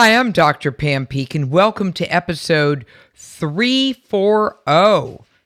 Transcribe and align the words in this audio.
Hi, 0.00 0.16
I'm 0.16 0.32
Dr. 0.32 0.72
Pam 0.72 1.04
Peeke, 1.04 1.34
and 1.34 1.50
welcome 1.50 1.92
to 1.92 2.06
episode 2.06 2.86
340 3.16 4.56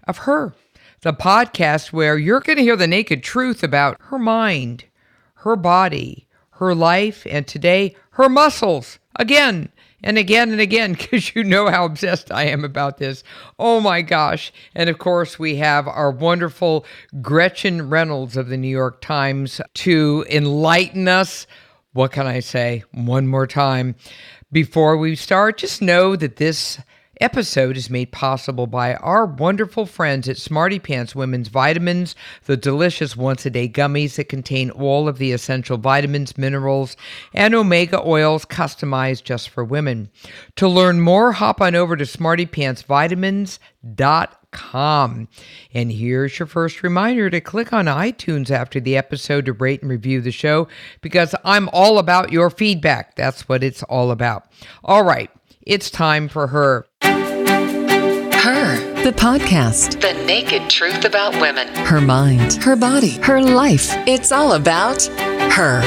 of 0.07 0.19
Her, 0.19 0.55
the 1.01 1.13
podcast 1.13 1.93
where 1.93 2.17
you're 2.17 2.39
going 2.39 2.59
to 2.59 2.63
hear 2.63 2.77
the 2.77 2.87
naked 2.87 3.25
truth 3.25 3.65
about 3.65 3.97
her 4.11 4.19
mind, 4.21 4.85
her 5.39 5.57
body, 5.57 6.29
her 6.51 6.73
life, 6.73 7.27
and 7.29 7.49
today, 7.49 7.97
her 8.11 8.29
muscles. 8.29 9.01
Again 9.17 9.73
and 10.05 10.19
again 10.19 10.53
and 10.53 10.61
again, 10.61 10.93
because 11.01 11.35
you 11.35 11.43
know 11.43 11.69
how 11.69 11.85
obsessed 11.85 12.31
I 12.31 12.45
am 12.45 12.63
about 12.63 12.99
this. 12.99 13.25
Oh 13.59 13.81
my 13.81 14.03
gosh. 14.03 14.53
And 14.73 14.89
of 14.89 14.99
course, 14.99 15.37
we 15.37 15.57
have 15.57 15.89
our 15.89 16.13
wonderful 16.13 16.87
Gretchen 17.21 17.91
Reynolds 17.91 18.37
of 18.37 18.47
the 18.47 18.57
New 18.57 18.69
York 18.69 19.01
Times 19.01 19.61
to 19.75 20.25
enlighten 20.31 21.09
us 21.09 21.49
what 21.95 22.11
can 22.11 22.27
I 22.27 22.41
say? 22.41 22.83
One 22.91 23.29
more 23.29 23.47
time. 23.47 23.95
Before 24.55 24.97
we 24.97 25.17
start, 25.17 25.59
just 25.59 25.83
know 25.83 26.15
that 26.15 26.37
this 26.37 26.79
episode 27.21 27.77
is 27.77 27.91
made 27.91 28.13
possible 28.13 28.69
by 28.69 28.95
our 28.95 29.27
wonderful 29.27 29.85
friends 29.85 30.29
at 30.29 30.37
Smarty 30.37 30.79
Pants 30.79 31.13
Women's 31.13 31.49
Vitamins, 31.49 32.15
the 32.45 32.57
delicious 32.57 33.17
once 33.17 33.45
a 33.45 33.51
day 33.51 33.69
gummies 33.69 34.15
that 34.15 34.29
contain 34.29 34.71
all 34.71 35.09
of 35.09 35.19
the 35.19 35.33
essential 35.33 35.77
vitamins, 35.77 36.39
minerals, 36.39 36.97
and 37.33 37.53
omega 37.53 38.01
oils 38.07 38.45
customized 38.45 39.25
just 39.25 39.49
for 39.49 39.65
women. 39.65 40.09
To 40.55 40.69
learn 40.69 41.01
more, 41.01 41.33
hop 41.33 41.61
on 41.61 41.75
over 41.75 41.97
to 41.97 42.05
smartypantsvitamins.com 42.05 44.44
com. 44.55 45.29
And 45.75 45.93
here's 45.93 46.39
your 46.39 46.47
first 46.47 46.83
reminder 46.83 47.29
to 47.29 47.41
click 47.43 47.73
on 47.75 47.85
iTunes 47.85 48.51
after 48.51 48.81
the 48.81 48.97
episode 48.97 49.45
to 49.47 49.53
rate 49.53 49.83
and 49.83 49.91
review 49.91 50.23
the 50.23 50.31
show 50.31 50.69
because 51.03 51.35
I'm 51.45 51.69
all 51.73 51.99
about 51.99 52.33
your 52.33 52.49
feedback. 52.49 53.17
That's 53.17 53.47
what 53.49 53.63
it's 53.63 53.83
all 53.83 54.11
about. 54.11 54.47
All 54.83 55.05
right, 55.05 55.31
it's 55.63 55.91
time 55.91 56.29
for 56.29 56.47
her. 56.47 56.87
Her, 57.03 58.77
the 59.03 59.13
podcast. 59.13 60.01
The 60.01 60.13
naked 60.25 60.71
truth 60.71 61.05
about 61.05 61.33
women. 61.41 61.69
Her 61.69 62.01
mind, 62.01 62.55
her 62.63 62.77
body, 62.77 63.19
her 63.23 63.43
life. 63.43 63.89
It's 64.07 64.33
all 64.33 64.53
about 64.53 65.03
her. 65.53 65.83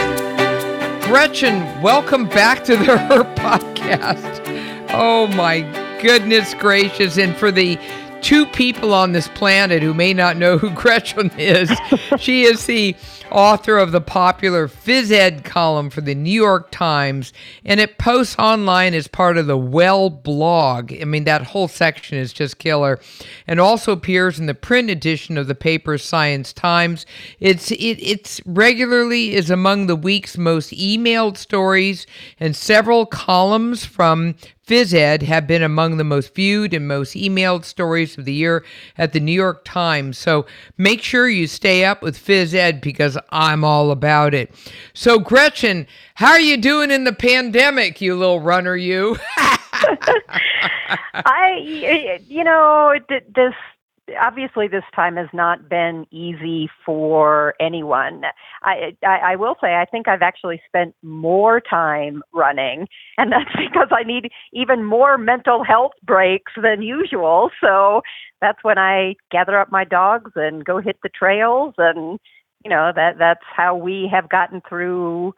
Gretchen, 1.07 1.61
welcome 1.81 2.27
back 2.27 2.65
to 2.65 2.75
the 2.75 2.97
Her 2.97 3.23
podcast. 3.35 4.41
Oh 4.89 5.27
my 5.27 5.61
goodness 6.01 6.53
gracious. 6.55 7.17
And 7.17 7.35
for 7.35 7.49
the 7.51 7.77
two 8.21 8.45
people 8.45 8.93
on 8.93 9.11
this 9.11 9.27
planet 9.29 9.81
who 9.81 9.93
may 9.93 10.13
not 10.13 10.37
know 10.37 10.57
who 10.57 10.69
Gretchen 10.75 11.31
is. 11.37 11.71
she 12.17 12.43
is 12.43 12.65
the 12.65 12.95
author 13.31 13.77
of 13.77 13.91
the 13.91 14.01
popular 14.01 14.67
phys 14.67 15.11
ed 15.11 15.43
column 15.43 15.89
for 15.89 16.01
the 16.01 16.15
New 16.15 16.31
York 16.31 16.71
Times, 16.71 17.33
and 17.65 17.79
it 17.79 17.97
posts 17.97 18.35
online 18.37 18.93
as 18.93 19.07
part 19.07 19.37
of 19.37 19.47
the 19.47 19.57
Well 19.57 20.09
blog. 20.09 20.93
I 20.93 21.05
mean, 21.05 21.25
that 21.25 21.43
whole 21.43 21.67
section 21.67 22.17
is 22.17 22.33
just 22.33 22.57
killer, 22.57 22.99
and 23.45 23.59
also 23.59 23.91
appears 23.91 24.39
in 24.39 24.45
the 24.45 24.53
print 24.53 24.89
edition 24.89 25.37
of 25.37 25.47
the 25.47 25.55
paper 25.55 25.97
Science 25.97 26.53
Times. 26.53 27.05
It's 27.39 27.71
it 27.71 27.77
it's 28.01 28.41
regularly 28.45 29.35
is 29.35 29.49
among 29.49 29.87
the 29.87 29.95
week's 29.95 30.37
most 30.37 30.71
emailed 30.71 31.37
stories, 31.37 32.05
and 32.39 32.55
several 32.55 33.05
columns 33.05 33.85
from 33.85 34.35
phys 34.67 34.93
ed 34.93 35.23
have 35.23 35.47
been 35.47 35.63
among 35.63 35.97
the 35.97 36.03
most 36.03 36.35
viewed 36.35 36.73
and 36.73 36.87
most 36.87 37.15
emailed 37.15 37.63
stories 37.63 38.17
of 38.17 38.25
the 38.25 38.33
year 38.33 38.65
at 38.97 39.13
the 39.13 39.19
New 39.19 39.31
York 39.31 39.63
Times. 39.63 40.17
So 40.17 40.45
make 40.77 41.01
sure 41.01 41.29
you 41.29 41.47
stay 41.47 41.85
up 41.85 42.01
with 42.01 42.17
phys 42.17 42.53
ed 42.53 42.81
because 42.81 43.17
I'm 43.29 43.63
all 43.63 43.91
about 43.91 44.33
it. 44.33 44.53
So, 44.93 45.19
Gretchen, 45.19 45.87
how 46.15 46.31
are 46.31 46.39
you 46.39 46.57
doing 46.57 46.91
in 46.91 47.05
the 47.05 47.13
pandemic, 47.13 48.01
you 48.01 48.15
little 48.15 48.41
runner, 48.41 48.75
you? 48.75 49.17
I, 51.13 52.19
you 52.27 52.43
know, 52.43 52.93
this 53.09 53.53
obviously 54.21 54.67
this 54.67 54.83
time 54.95 55.17
has 55.17 55.27
not 55.33 55.69
been 55.69 56.05
easy 56.11 56.69
for 56.85 57.53
anyone. 57.59 58.23
I, 58.63 58.95
I, 59.03 59.33
I 59.33 59.35
will 59.35 59.55
say 59.61 59.75
I 59.75 59.85
think 59.85 60.07
I've 60.07 60.21
actually 60.21 60.61
spent 60.67 60.95
more 61.03 61.59
time 61.59 62.23
running, 62.33 62.87
and 63.17 63.31
that's 63.31 63.51
because 63.57 63.89
I 63.91 64.03
need 64.03 64.29
even 64.53 64.83
more 64.83 65.17
mental 65.17 65.63
health 65.63 65.93
breaks 66.03 66.53
than 66.61 66.81
usual. 66.81 67.49
So 67.61 68.01
that's 68.41 68.63
when 68.63 68.77
I 68.77 69.15
gather 69.31 69.59
up 69.59 69.71
my 69.71 69.83
dogs 69.83 70.31
and 70.35 70.63
go 70.63 70.79
hit 70.79 70.97
the 71.03 71.09
trails, 71.09 71.73
and 71.77 72.19
you 72.63 72.69
know 72.69 72.91
that 72.95 73.17
that's 73.17 73.45
how 73.55 73.75
we 73.75 74.09
have 74.11 74.29
gotten 74.29 74.61
through 74.67 75.33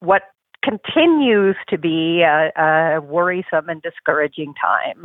what 0.00 0.22
continues 0.62 1.56
to 1.68 1.78
be 1.78 2.22
a, 2.22 2.52
a 2.56 3.00
worrisome 3.00 3.68
and 3.68 3.82
discouraging 3.82 4.54
time. 4.54 5.04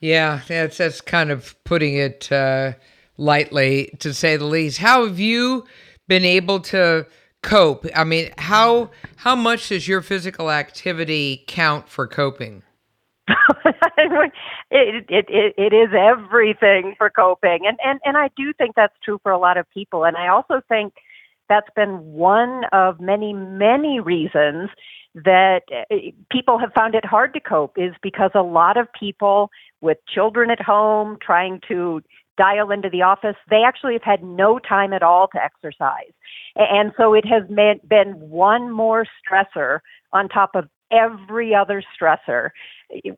Yeah, 0.00 0.40
that's 0.46 0.78
that's 0.78 1.00
kind 1.00 1.30
of 1.30 1.56
putting 1.64 1.96
it 1.96 2.30
uh, 2.30 2.74
lightly, 3.16 3.96
to 3.98 4.14
say 4.14 4.36
the 4.36 4.44
least. 4.44 4.78
How 4.78 5.04
have 5.04 5.18
you 5.18 5.64
been 6.06 6.24
able 6.24 6.60
to 6.60 7.06
cope? 7.42 7.86
I 7.94 8.04
mean, 8.04 8.30
how 8.38 8.90
how 9.16 9.34
much 9.34 9.70
does 9.70 9.88
your 9.88 10.00
physical 10.00 10.50
activity 10.50 11.44
count 11.48 11.88
for 11.88 12.06
coping? 12.06 12.62
it, 13.66 14.30
it, 14.70 15.26
it, 15.28 15.54
it 15.58 15.72
is 15.74 15.88
everything 15.92 16.94
for 16.96 17.10
coping, 17.10 17.66
and, 17.66 17.76
and 17.84 18.00
and 18.04 18.16
I 18.16 18.30
do 18.36 18.52
think 18.52 18.76
that's 18.76 18.94
true 19.04 19.18
for 19.22 19.32
a 19.32 19.38
lot 19.38 19.56
of 19.56 19.68
people, 19.70 20.04
and 20.04 20.16
I 20.16 20.28
also 20.28 20.60
think 20.68 20.94
that's 21.48 21.68
been 21.74 21.98
one 22.12 22.62
of 22.72 23.00
many 23.00 23.32
many 23.32 23.98
reasons 23.98 24.70
that 25.14 25.62
uh, 25.72 25.94
people 26.30 26.58
have 26.58 26.72
found 26.74 26.94
it 26.94 27.04
hard 27.04 27.32
to 27.34 27.40
cope 27.40 27.76
is 27.76 27.94
because 28.02 28.30
a 28.34 28.42
lot 28.42 28.76
of 28.76 28.86
people 28.98 29.50
with 29.80 29.98
children 30.12 30.50
at 30.50 30.60
home 30.60 31.18
trying 31.20 31.60
to 31.68 32.02
dial 32.36 32.70
into 32.70 32.88
the 32.88 33.02
office, 33.02 33.36
they 33.50 33.62
actually 33.66 33.94
have 33.94 34.02
had 34.02 34.22
no 34.22 34.58
time 34.58 34.92
at 34.92 35.02
all 35.02 35.28
to 35.28 35.42
exercise. 35.42 36.12
And 36.56 36.92
so 36.96 37.14
it 37.14 37.24
has 37.26 37.42
been 37.48 38.12
one 38.14 38.70
more 38.70 39.06
stressor 39.20 39.80
on 40.12 40.28
top 40.28 40.50
of 40.54 40.68
every 40.90 41.54
other 41.54 41.82
stressor, 42.00 42.50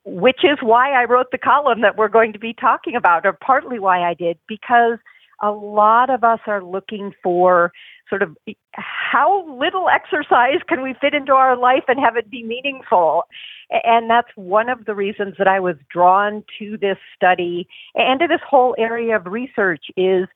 which 0.04 0.40
is 0.42 0.58
why 0.60 0.90
I 0.92 1.04
wrote 1.04 1.30
the 1.30 1.38
column 1.38 1.82
that 1.82 1.96
we're 1.96 2.08
going 2.08 2.32
to 2.32 2.38
be 2.38 2.52
talking 2.52 2.96
about, 2.96 3.24
or 3.24 3.32
partly 3.32 3.78
why 3.78 4.00
I 4.02 4.14
did, 4.14 4.38
because 4.48 4.98
a 5.42 5.50
lot 5.50 6.10
of 6.10 6.24
us 6.24 6.40
are 6.46 6.62
looking 6.62 7.12
for 7.22 7.72
sort 8.08 8.22
of 8.22 8.36
how 8.72 9.46
little 9.58 9.88
exercise 9.88 10.58
can 10.68 10.82
we 10.82 10.94
fit 11.00 11.14
into 11.14 11.32
our 11.32 11.56
life 11.56 11.84
and 11.88 11.98
have 12.00 12.16
it 12.16 12.30
be 12.30 12.42
meaningful 12.42 13.24
and 13.70 14.10
that's 14.10 14.28
one 14.34 14.68
of 14.68 14.84
the 14.84 14.94
reasons 14.94 15.34
that 15.38 15.46
I 15.46 15.60
was 15.60 15.76
drawn 15.90 16.44
to 16.58 16.76
this 16.76 16.98
study 17.14 17.68
and 17.94 18.20
to 18.20 18.26
this 18.26 18.40
whole 18.48 18.74
area 18.78 19.16
of 19.16 19.26
research 19.26 19.84
is 19.96 20.26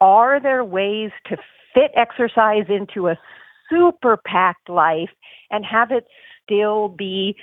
are 0.00 0.40
there 0.40 0.64
ways 0.64 1.10
to 1.28 1.36
fit 1.74 1.90
exercise 1.94 2.66
into 2.68 3.08
a 3.08 3.18
super 3.70 4.16
packed 4.16 4.68
life 4.68 5.10
and 5.50 5.64
have 5.64 5.90
it 5.90 6.06
still 6.44 6.88
be 6.88 7.36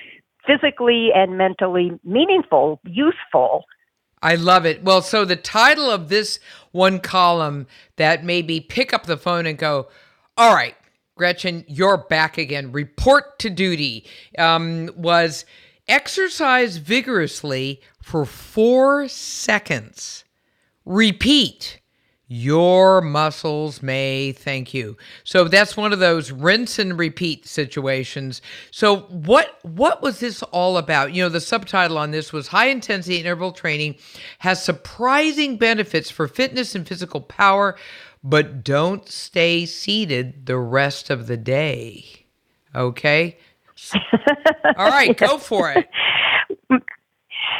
physically 0.46 1.10
and 1.14 1.36
mentally 1.36 1.92
meaningful, 2.04 2.80
useful? 2.84 3.64
I 4.24 4.36
love 4.36 4.64
it. 4.64 4.82
Well, 4.82 5.02
so 5.02 5.26
the 5.26 5.36
title 5.36 5.90
of 5.90 6.08
this 6.08 6.40
one 6.72 6.98
column 6.98 7.66
that 7.96 8.24
maybe 8.24 8.58
pick 8.58 8.94
up 8.94 9.04
the 9.04 9.18
phone 9.18 9.44
and 9.44 9.58
go, 9.58 9.88
all 10.38 10.54
right, 10.54 10.74
Gretchen, 11.14 11.62
you're 11.68 11.98
back 11.98 12.38
again. 12.38 12.72
Report 12.72 13.38
to 13.40 13.50
duty 13.50 14.06
um, 14.38 14.90
was 14.96 15.44
exercise 15.86 16.78
vigorously 16.78 17.82
for 18.02 18.24
four 18.24 19.08
seconds. 19.08 20.24
Repeat 20.86 21.80
your 22.26 23.02
muscles 23.02 23.82
may 23.82 24.32
thank 24.32 24.72
you. 24.72 24.96
So 25.24 25.44
that's 25.44 25.76
one 25.76 25.92
of 25.92 25.98
those 25.98 26.32
rinse 26.32 26.78
and 26.78 26.98
repeat 26.98 27.46
situations. 27.46 28.40
So 28.70 29.00
what 29.02 29.58
what 29.62 30.02
was 30.02 30.20
this 30.20 30.42
all 30.44 30.78
about? 30.78 31.12
You 31.12 31.22
know, 31.22 31.28
the 31.28 31.40
subtitle 31.40 31.98
on 31.98 32.12
this 32.12 32.32
was 32.32 32.48
high 32.48 32.68
intensity 32.68 33.18
interval 33.18 33.52
training 33.52 33.96
has 34.38 34.62
surprising 34.62 35.58
benefits 35.58 36.10
for 36.10 36.26
fitness 36.26 36.74
and 36.74 36.88
physical 36.88 37.20
power, 37.20 37.76
but 38.22 38.64
don't 38.64 39.06
stay 39.08 39.66
seated 39.66 40.46
the 40.46 40.58
rest 40.58 41.10
of 41.10 41.26
the 41.26 41.36
day. 41.36 42.26
Okay? 42.74 43.36
all 44.76 44.88
right, 44.88 45.16
go 45.16 45.36
for 45.36 45.70
it. 45.72 45.88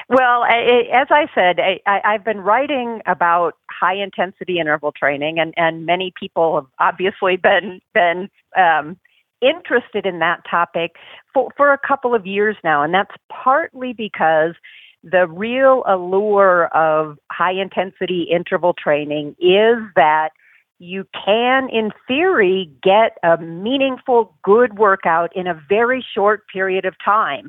Well, 0.09 0.43
I, 0.43 0.85
as 0.93 1.09
I 1.11 1.27
said, 1.35 1.59
I, 1.87 2.01
have 2.05 2.25
been 2.25 2.41
writing 2.41 3.01
about 3.07 3.55
high 3.71 3.95
intensity 3.95 4.59
interval 4.59 4.93
training, 4.93 5.39
and, 5.39 5.55
and 5.57 5.87
many 5.87 6.13
people 6.19 6.57
have 6.57 6.67
obviously 6.79 7.37
been 7.37 7.81
been 7.95 8.29
um, 8.57 8.99
interested 9.41 10.05
in 10.05 10.19
that 10.19 10.43
topic 10.51 10.97
for, 11.33 11.51
for 11.57 11.73
a 11.73 11.79
couple 11.79 12.15
of 12.15 12.27
years 12.27 12.57
now, 12.63 12.83
and 12.83 12.93
that's 12.93 13.15
partly 13.31 13.95
because 13.95 14.55
the 15.03 15.27
real 15.27 15.83
allure 15.87 16.67
of 16.75 17.19
high 17.31 17.53
intensity 17.53 18.27
interval 18.31 18.75
training 18.75 19.37
is 19.39 19.79
that 19.97 20.31
you 20.79 21.07
can, 21.25 21.69
in 21.71 21.91
theory, 22.07 22.71
get 22.83 23.17
a 23.23 23.39
meaningful, 23.39 24.35
good 24.43 24.79
workout 24.79 25.35
in 25.37 25.47
a 25.47 25.59
very 25.69 26.05
short 26.15 26.43
period 26.53 26.85
of 26.85 26.95
time 27.05 27.49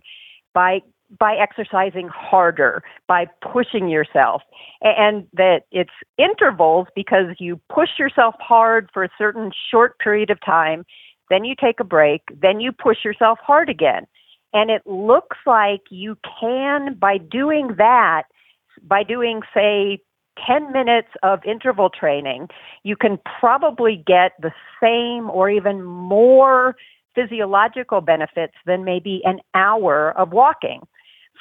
by 0.53 0.81
by 1.19 1.35
exercising 1.35 2.07
harder, 2.07 2.83
by 3.07 3.27
pushing 3.41 3.89
yourself, 3.89 4.41
and 4.81 5.27
that 5.33 5.63
it's 5.71 5.91
intervals 6.17 6.87
because 6.95 7.35
you 7.39 7.59
push 7.73 7.89
yourself 7.99 8.35
hard 8.39 8.89
for 8.93 9.03
a 9.03 9.09
certain 9.17 9.51
short 9.71 9.99
period 9.99 10.29
of 10.29 10.39
time, 10.45 10.85
then 11.29 11.43
you 11.45 11.55
take 11.59 11.79
a 11.79 11.83
break, 11.83 12.21
then 12.41 12.59
you 12.59 12.71
push 12.71 13.03
yourself 13.03 13.39
hard 13.41 13.69
again. 13.69 14.05
And 14.53 14.69
it 14.69 14.81
looks 14.85 15.37
like 15.45 15.81
you 15.89 16.17
can, 16.39 16.95
by 16.95 17.17
doing 17.17 17.75
that, 17.77 18.23
by 18.83 19.03
doing, 19.03 19.41
say, 19.53 19.99
10 20.45 20.71
minutes 20.71 21.09
of 21.23 21.39
interval 21.45 21.89
training, 21.89 22.47
you 22.83 22.95
can 22.95 23.19
probably 23.39 24.03
get 24.05 24.33
the 24.41 24.51
same 24.81 25.29
or 25.29 25.49
even 25.49 25.83
more 25.83 26.75
physiological 27.15 28.01
benefits 28.01 28.53
than 28.65 28.83
maybe 28.83 29.21
an 29.23 29.39
hour 29.53 30.11
of 30.17 30.31
walking. 30.31 30.81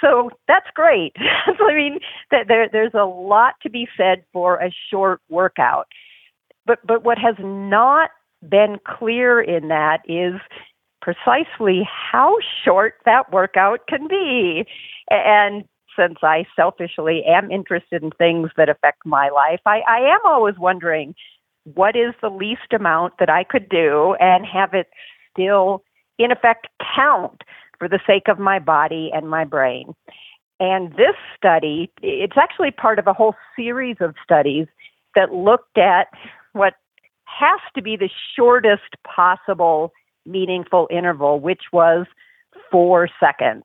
So 0.00 0.30
that's 0.48 0.66
great. 0.74 1.12
so, 1.58 1.68
I 1.68 1.74
mean, 1.74 1.98
there, 2.30 2.68
there's 2.70 2.94
a 2.94 3.04
lot 3.04 3.54
to 3.62 3.70
be 3.70 3.88
said 3.96 4.24
for 4.32 4.56
a 4.56 4.70
short 4.90 5.20
workout. 5.28 5.86
But, 6.66 6.78
but 6.86 7.04
what 7.04 7.18
has 7.18 7.36
not 7.40 8.10
been 8.48 8.78
clear 8.86 9.40
in 9.40 9.68
that 9.68 10.00
is 10.06 10.40
precisely 11.02 11.86
how 11.86 12.36
short 12.64 12.94
that 13.04 13.30
workout 13.30 13.86
can 13.86 14.08
be. 14.08 14.64
And 15.10 15.64
since 15.98 16.18
I 16.22 16.46
selfishly 16.56 17.22
am 17.26 17.50
interested 17.50 18.02
in 18.02 18.10
things 18.12 18.50
that 18.56 18.68
affect 18.68 19.04
my 19.04 19.28
life, 19.28 19.60
I, 19.66 19.80
I 19.86 19.98
am 19.98 20.20
always 20.24 20.58
wondering 20.58 21.14
what 21.64 21.94
is 21.96 22.14
the 22.20 22.30
least 22.30 22.72
amount 22.74 23.14
that 23.18 23.30
I 23.30 23.44
could 23.44 23.68
do 23.68 24.16
and 24.18 24.44
have 24.46 24.74
it 24.74 24.88
still, 25.32 25.82
in 26.18 26.30
effect, 26.30 26.68
count 26.96 27.42
for 27.78 27.88
the 27.88 28.00
sake 28.06 28.28
of 28.28 28.38
my 28.38 28.58
body 28.58 29.10
and 29.12 29.28
my 29.28 29.44
brain. 29.44 29.94
And 30.60 30.92
this 30.92 31.16
study, 31.36 31.90
it's 32.02 32.36
actually 32.36 32.70
part 32.70 32.98
of 32.98 33.06
a 33.06 33.12
whole 33.12 33.34
series 33.56 33.96
of 34.00 34.14
studies 34.22 34.66
that 35.14 35.32
looked 35.32 35.78
at 35.78 36.08
what 36.52 36.74
has 37.24 37.60
to 37.74 37.82
be 37.82 37.96
the 37.96 38.10
shortest 38.36 38.94
possible 39.04 39.92
meaningful 40.26 40.88
interval, 40.90 41.40
which 41.40 41.62
was 41.72 42.06
four 42.70 43.08
seconds 43.20 43.64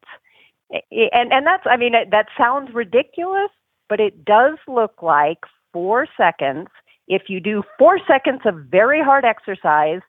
and 0.72 1.32
and 1.32 1.46
that's 1.46 1.64
I 1.66 1.78
mean 1.78 1.94
that 1.94 2.28
sounds 2.38 2.74
ridiculous, 2.74 3.50
but 3.88 4.00
it 4.00 4.24
does 4.26 4.58
look 4.68 5.02
like 5.02 5.40
four 5.74 6.08
seconds. 6.18 6.68
If 7.08 7.24
you 7.28 7.40
do 7.40 7.64
four 7.78 8.00
seconds 8.08 8.42
of 8.46 8.66
very 8.70 9.02
hard 9.02 9.26
exercise, 9.26 10.02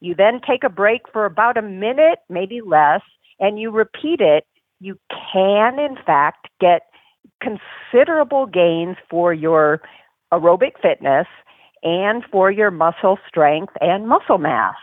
you 0.00 0.14
then 0.14 0.40
take 0.46 0.64
a 0.64 0.70
break 0.70 1.02
for 1.12 1.26
about 1.26 1.58
a 1.58 1.62
minute, 1.62 2.20
maybe 2.30 2.60
less, 2.62 3.02
and 3.40 3.58
you 3.58 3.70
repeat 3.70 4.20
it. 4.20 4.46
You 4.80 4.98
can, 5.32 5.78
in 5.78 5.96
fact, 6.04 6.48
get 6.60 6.82
considerable 7.40 8.46
gains 8.46 8.96
for 9.10 9.32
your 9.32 9.80
aerobic 10.32 10.80
fitness 10.80 11.26
and 11.82 12.24
for 12.30 12.50
your 12.50 12.70
muscle 12.70 13.18
strength 13.28 13.72
and 13.80 14.08
muscle 14.08 14.38
mass. 14.38 14.76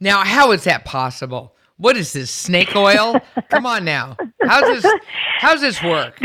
Now, 0.00 0.24
how 0.24 0.52
is 0.52 0.64
that 0.64 0.84
possible? 0.84 1.54
What 1.78 1.96
is 1.96 2.12
this 2.12 2.30
snake 2.30 2.74
oil? 2.74 3.20
Come 3.50 3.66
on 3.66 3.84
now. 3.84 4.16
How's 4.42 4.82
this? 4.82 4.92
How's 5.38 5.60
this 5.60 5.82
work? 5.82 6.20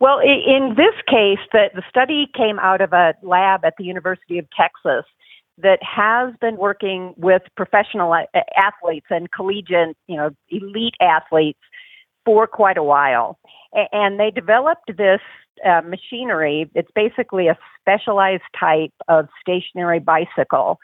well, 0.00 0.18
in 0.20 0.74
this 0.76 0.94
case, 1.06 1.38
the, 1.52 1.70
the 1.74 1.82
study 1.88 2.28
came 2.34 2.58
out 2.58 2.80
of 2.80 2.92
a 2.92 3.14
lab 3.22 3.64
at 3.64 3.74
the 3.78 3.84
University 3.84 4.38
of 4.38 4.46
Texas 4.56 5.04
that 5.62 5.80
has 5.82 6.34
been 6.40 6.56
working 6.56 7.14
with 7.16 7.42
professional 7.56 8.14
athletes 8.56 9.06
and 9.10 9.30
collegiate, 9.32 9.96
you 10.06 10.16
know, 10.16 10.30
elite 10.50 10.94
athletes 11.00 11.58
for 12.24 12.46
quite 12.46 12.78
a 12.78 12.82
while. 12.82 13.38
And 13.92 14.20
they 14.20 14.30
developed 14.30 14.96
this 14.96 15.20
uh, 15.66 15.80
machinery. 15.82 16.70
It's 16.74 16.90
basically 16.94 17.48
a 17.48 17.58
specialized 17.80 18.42
type 18.58 18.92
of 19.08 19.28
stationary 19.40 19.98
bicycle 19.98 20.78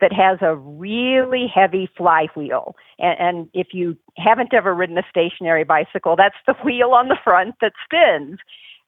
that 0.00 0.12
has 0.12 0.38
a 0.40 0.56
really 0.56 1.46
heavy 1.52 1.88
flywheel. 1.96 2.74
And, 2.98 3.20
and 3.20 3.48
if 3.54 3.68
you 3.72 3.96
haven't 4.16 4.52
ever 4.52 4.74
ridden 4.74 4.98
a 4.98 5.04
stationary 5.08 5.64
bicycle, 5.64 6.16
that's 6.16 6.36
the 6.46 6.54
wheel 6.64 6.90
on 6.90 7.08
the 7.08 7.18
front 7.22 7.54
that 7.60 7.72
spins. 7.84 8.38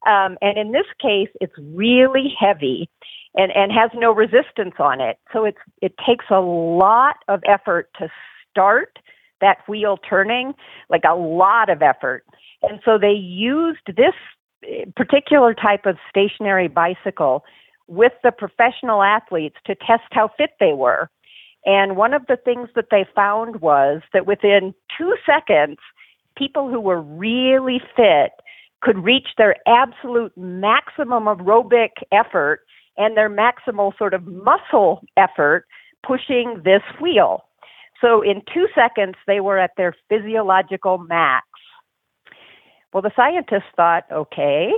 Um, 0.06 0.36
and 0.40 0.58
in 0.58 0.72
this 0.72 0.86
case, 1.00 1.28
it's 1.40 1.54
really 1.58 2.34
heavy 2.38 2.88
and, 3.36 3.52
and 3.54 3.70
has 3.70 3.90
no 3.94 4.12
resistance 4.12 4.74
on 4.78 5.00
it. 5.00 5.18
So 5.32 5.44
it's, 5.44 5.58
it 5.82 5.94
takes 6.06 6.24
a 6.30 6.40
lot 6.40 7.16
of 7.28 7.42
effort 7.46 7.90
to 7.98 8.08
start 8.50 8.98
that 9.40 9.58
wheel 9.68 9.98
turning, 9.98 10.54
like 10.88 11.02
a 11.08 11.14
lot 11.14 11.68
of 11.68 11.82
effort. 11.82 12.24
And 12.62 12.80
so 12.84 12.98
they 12.98 13.12
used 13.12 13.86
this 13.86 14.14
eh, 14.64 14.86
particular 14.96 15.54
type 15.54 15.84
of 15.84 15.96
stationary 16.08 16.68
bicycle 16.68 17.44
with 17.86 18.12
the 18.24 18.32
professional 18.32 19.02
athletes 19.02 19.56
to 19.66 19.74
test 19.74 20.04
how 20.10 20.30
fit 20.36 20.50
they 20.58 20.72
were. 20.72 21.10
And 21.66 21.96
one 21.96 22.14
of 22.14 22.26
the 22.28 22.36
things 22.36 22.68
that 22.74 22.86
they 22.90 23.04
found 23.14 23.60
was 23.60 24.00
that 24.12 24.26
within 24.26 24.74
two 24.96 25.14
seconds, 25.26 25.78
people 26.36 26.70
who 26.70 26.80
were 26.80 27.00
really 27.00 27.80
fit 27.94 28.32
could 28.80 29.04
reach 29.04 29.28
their 29.36 29.56
absolute 29.66 30.32
maximum 30.36 31.24
aerobic 31.24 31.90
effort 32.12 32.60
and 32.96 33.16
their 33.16 33.30
maximal 33.30 33.96
sort 33.98 34.14
of 34.14 34.26
muscle 34.26 35.02
effort 35.16 35.66
pushing 36.06 36.60
this 36.64 36.82
wheel. 37.00 37.44
So 38.00 38.22
in 38.22 38.42
two 38.52 38.66
seconds, 38.74 39.14
they 39.26 39.40
were 39.40 39.58
at 39.58 39.72
their 39.76 39.94
physiological 40.08 40.98
max. 40.98 41.46
Well, 42.92 43.02
the 43.02 43.12
scientists 43.16 43.70
thought, 43.76 44.04
okay, 44.12 44.70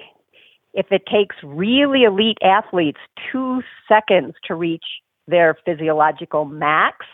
if 0.75 0.87
it 0.91 1.03
takes 1.07 1.37
really 1.43 2.05
elite 2.05 2.39
athletes 2.43 3.01
two 3.31 3.63
seconds 3.89 4.35
to 4.45 4.55
reach 4.55 4.85
their 5.27 5.57
physiological 5.65 6.45
max, 6.45 7.07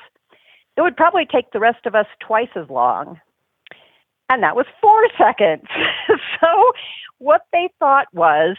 it 0.77 0.81
would 0.83 0.97
probably 0.97 1.27
take 1.27 1.53
the 1.53 1.61
rest 1.61 1.87
of 1.87 1.95
us 1.95 2.07
twice 2.21 2.49
as 2.57 2.69
long. 2.69 3.21
And 4.31 4.43
that 4.43 4.57
was 4.57 4.67
four 4.81 5.03
seconds. 5.19 5.67
so, 6.41 6.73
what 7.19 7.43
they 7.53 7.69
thought 7.79 8.07
was 8.13 8.57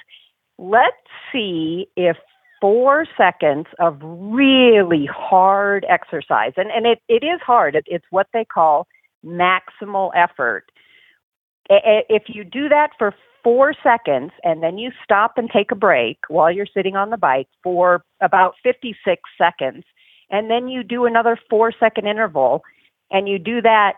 let's 0.58 0.96
see 1.32 1.88
if 1.96 2.18
four 2.66 3.06
seconds 3.16 3.68
of 3.78 4.00
really 4.02 5.06
hard 5.06 5.86
exercise, 5.88 6.54
and, 6.58 6.72
and 6.72 6.88
it, 6.88 7.00
it 7.08 7.24
is 7.24 7.40
hard, 7.46 7.76
it, 7.76 7.84
it's 7.86 8.08
what 8.10 8.26
they 8.34 8.44
call 8.44 8.88
maximal 9.24 10.10
effort. 10.16 10.72
If 11.70 12.24
you 12.26 12.44
do 12.44 12.68
that 12.70 12.90
for 12.98 13.14
four 13.44 13.76
seconds 13.84 14.32
and 14.44 14.64
then 14.64 14.80
you 14.80 14.90
stop 15.04 15.38
and 15.38 15.48
take 15.48 15.72
a 15.72 15.76
break 15.76 16.18
while 16.28 16.52
you're 16.52 16.66
sitting 16.66 16.96
on 16.96 17.12
the 17.12 17.18
bike 17.18 17.48
for 17.62 18.04
about 18.20 18.56
56 18.64 19.22
seconds, 19.38 19.84
and 20.32 20.50
then 20.50 20.68
you 20.68 20.82
do 20.82 21.06
another 21.06 21.38
four 21.48 21.72
second 21.80 22.08
interval, 22.08 22.64
and 23.12 23.30
you 23.30 23.38
do 23.38 23.62
that 23.62 23.98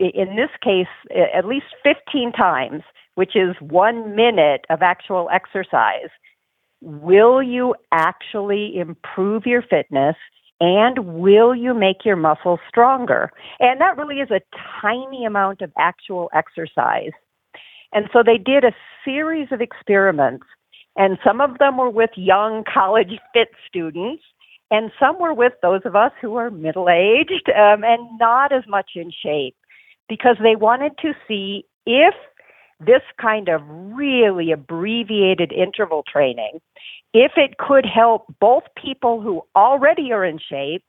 in 0.00 0.36
this 0.36 0.48
case 0.64 0.88
at 1.34 1.44
least 1.44 1.66
15 1.82 2.32
times, 2.32 2.82
which 3.16 3.36
is 3.36 3.54
one 3.60 4.16
minute 4.16 4.64
of 4.70 4.80
actual 4.80 5.28
exercise. 5.30 6.08
Will 6.80 7.42
you 7.42 7.74
actually 7.92 8.76
improve 8.76 9.46
your 9.46 9.62
fitness 9.62 10.16
and 10.60 10.98
will 11.20 11.54
you 11.54 11.74
make 11.74 12.04
your 12.04 12.16
muscles 12.16 12.60
stronger? 12.68 13.30
And 13.60 13.80
that 13.80 13.96
really 13.96 14.20
is 14.20 14.30
a 14.30 14.40
tiny 14.80 15.24
amount 15.24 15.62
of 15.62 15.72
actual 15.78 16.30
exercise. 16.34 17.12
And 17.92 18.08
so 18.12 18.22
they 18.24 18.38
did 18.38 18.64
a 18.64 18.72
series 19.04 19.48
of 19.52 19.60
experiments, 19.60 20.46
and 20.96 21.18
some 21.24 21.40
of 21.40 21.58
them 21.58 21.76
were 21.76 21.90
with 21.90 22.10
young 22.16 22.64
college 22.72 23.18
fit 23.32 23.48
students, 23.66 24.22
and 24.70 24.90
some 24.98 25.18
were 25.20 25.34
with 25.34 25.52
those 25.62 25.82
of 25.84 25.94
us 25.94 26.12
who 26.20 26.34
are 26.36 26.50
middle 26.50 26.88
aged 26.88 27.48
um, 27.50 27.84
and 27.84 28.18
not 28.18 28.52
as 28.52 28.64
much 28.66 28.92
in 28.96 29.12
shape 29.22 29.56
because 30.08 30.36
they 30.42 30.56
wanted 30.56 30.92
to 31.02 31.12
see 31.28 31.64
if 31.86 32.14
this 32.80 33.02
kind 33.20 33.48
of 33.48 33.62
really 33.66 34.52
abbreviated 34.52 35.52
interval 35.52 36.02
training, 36.10 36.60
if 37.14 37.32
it 37.36 37.58
could 37.58 37.86
help 37.86 38.26
both 38.40 38.64
people 38.80 39.20
who 39.20 39.42
already 39.54 40.12
are 40.12 40.24
in 40.24 40.38
shape 40.38 40.84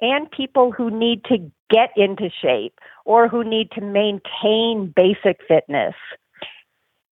and 0.00 0.30
people 0.30 0.72
who 0.72 0.90
need 0.90 1.24
to 1.24 1.38
get 1.70 1.90
into 1.96 2.30
shape 2.42 2.78
or 3.04 3.28
who 3.28 3.44
need 3.44 3.70
to 3.72 3.80
maintain 3.80 4.92
basic 4.94 5.40
fitness. 5.46 5.94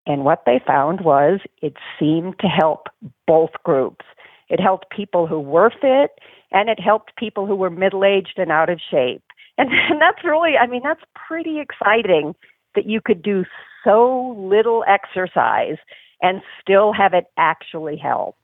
And 0.08 0.24
what 0.24 0.44
they 0.46 0.62
found 0.66 1.02
was 1.02 1.40
it 1.62 1.74
seemed 2.00 2.40
to 2.40 2.48
help 2.48 2.88
both 3.28 3.52
groups. 3.64 4.06
It 4.50 4.60
helped 4.60 4.92
people 4.92 5.26
who 5.26 5.40
were 5.40 5.72
fit 5.72 6.12
and 6.52 6.70
it 6.70 6.80
helped 6.80 7.16
people 7.18 7.48
who 7.48 7.56
were 7.56 7.72
middle 7.72 8.06
aged 8.06 8.38
and 8.38 8.52
out 8.52 8.70
of 8.70 8.80
shape. 8.92 9.24
And, 9.58 9.70
and 9.72 10.02
that's 10.02 10.24
really, 10.24 10.58
I 10.58 10.68
mean, 10.68 10.82
that's 10.84 11.04
pretty 11.28 11.60
exciting 11.60 12.36
that 12.76 12.86
you 12.86 13.02
could 13.02 13.22
do 13.22 13.46
so 13.86 14.36
little 14.38 14.84
exercise 14.88 15.78
and 16.22 16.42
still 16.62 16.92
have 16.92 17.14
it 17.14 17.28
actually 17.38 17.96
help. 17.96 18.36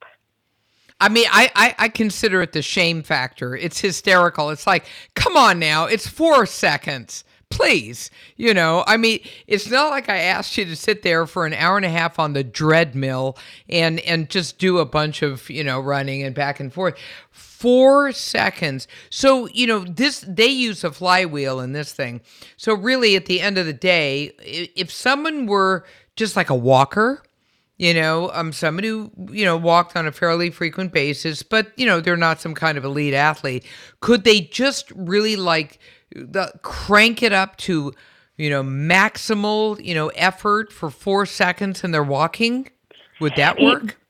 I 1.02 1.10
mean, 1.10 1.26
I, 1.32 1.52
I, 1.56 1.76
I 1.80 1.90
consider 1.90 2.44
it 2.44 2.54
the 2.54 2.62
shame 2.62 3.02
factor. 3.02 3.56
It's 3.56 3.82
hysterical. 3.82 4.52
It's 4.52 4.68
like, 4.68 4.86
come 5.16 5.36
on 5.36 5.58
now, 5.58 5.86
it's 5.86 6.08
four 6.08 6.46
seconds. 6.46 7.24
Please, 7.50 8.10
you 8.38 8.54
know, 8.54 8.86
I 8.88 8.96
mean, 8.96 9.20
it's 9.46 9.70
not 9.70 9.90
like 9.90 10.08
I 10.08 10.20
asked 10.20 10.58
you 10.58 10.64
to 10.64 10.76
sit 10.76 11.02
there 11.02 11.26
for 11.26 11.46
an 11.46 11.54
hour 11.54 11.76
and 11.76 11.86
a 11.86 11.90
half 11.90 12.18
on 12.18 12.32
the 12.32 12.46
treadmill 12.46 13.38
and 13.68 14.00
and 14.02 14.30
just 14.30 14.58
do 14.58 14.78
a 14.78 14.86
bunch 14.86 15.22
of 15.22 15.50
you 15.50 15.62
know 15.62 15.78
running 15.78 16.24
and 16.24 16.34
back 16.34 16.62
and 16.62 16.72
forth. 16.72 16.98
Four 17.62 18.12
seconds. 18.12 18.88
So 19.12 19.48
you 19.50 19.68
know 19.68 19.86
this. 19.86 20.26
They 20.28 20.48
use 20.48 20.84
a 20.84 20.92
flywheel 20.92 21.60
in 21.60 21.74
this 21.74 21.94
thing. 21.94 22.22
So 22.58 22.74
really, 22.74 23.16
at 23.16 23.28
the 23.28 23.40
end 23.40 23.58
of 23.60 23.68
the 23.68 23.74
day, 23.74 24.32
if 24.42 24.92
someone 24.92 25.46
were 25.46 25.86
just 26.16 26.36
like 26.36 26.50
a 26.50 26.56
walker, 26.56 27.24
you 27.78 27.94
know, 27.94 28.30
um, 28.34 28.52
somebody 28.52 28.90
who, 28.90 29.12
you 29.32 29.46
know, 29.46 29.58
walked 29.58 29.96
on 29.96 30.06
a 30.06 30.12
fairly 30.12 30.52
frequent 30.52 30.92
basis, 30.92 31.42
but, 31.42 31.72
you 31.78 31.86
know, 31.86 32.00
they're 32.00 32.18
not 32.18 32.40
some 32.40 32.54
kind 32.54 32.78
of 32.78 32.86
elite 32.86 33.14
athlete. 33.14 33.66
Could 34.02 34.24
they 34.24 34.42
just 34.42 34.92
really 34.96 35.36
like 35.36 35.80
the, 36.16 36.52
crank 36.62 37.24
it 37.24 37.34
up 37.34 37.58
to, 37.58 37.92
you 38.38 38.50
know, 38.50 38.64
maximal, 38.64 39.84
you 39.84 39.96
know, 39.96 40.10
effort 40.10 40.72
for 40.72 40.90
four 40.90 41.26
seconds 41.26 41.84
and 41.84 41.94
they're 41.94 42.04
walking? 42.04 42.70
Would 43.20 43.36
that 43.38 43.60
work? 43.60 44.01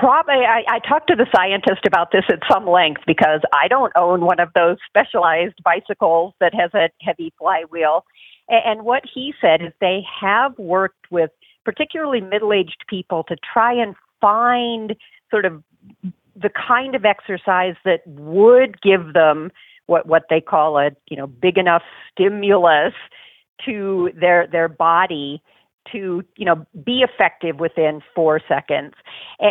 Probably, 0.00 0.44
I, 0.44 0.64
I 0.68 0.78
talked 0.80 1.08
to 1.08 1.16
the 1.16 1.26
scientist 1.34 1.86
about 1.86 2.10
this 2.12 2.24
at 2.28 2.40
some 2.50 2.66
length 2.66 3.02
because 3.06 3.40
I 3.54 3.68
don't 3.68 3.92
own 3.96 4.24
one 4.24 4.40
of 4.40 4.50
those 4.54 4.76
specialized 4.88 5.62
bicycles 5.64 6.34
that 6.40 6.54
has 6.54 6.70
a 6.74 6.90
heavy 7.00 7.32
flywheel. 7.38 8.04
And 8.48 8.84
what 8.84 9.02
he 9.12 9.32
said 9.40 9.62
is 9.62 9.72
they 9.80 10.02
have 10.20 10.58
worked 10.58 11.10
with 11.10 11.30
particularly 11.64 12.20
middle 12.20 12.52
aged 12.52 12.84
people, 12.88 13.24
to 13.24 13.36
try 13.52 13.72
and 13.72 13.94
find 14.20 14.94
sort 15.30 15.44
of 15.44 15.62
the 16.36 16.50
kind 16.50 16.94
of 16.94 17.04
exercise 17.04 17.74
that 17.84 18.06
would 18.06 18.80
give 18.82 19.12
them 19.12 19.50
what 19.86 20.06
what 20.06 20.24
they 20.30 20.40
call 20.40 20.78
a 20.78 20.90
you 21.08 21.16
know 21.16 21.26
big 21.26 21.58
enough 21.58 21.82
stimulus 22.12 22.94
to 23.64 24.10
their 24.18 24.46
their 24.46 24.68
body 24.68 25.42
to 25.92 26.22
you 26.36 26.44
know 26.44 26.66
be 26.84 27.02
effective 27.02 27.60
within 27.60 28.00
four 28.14 28.40
seconds 28.48 28.94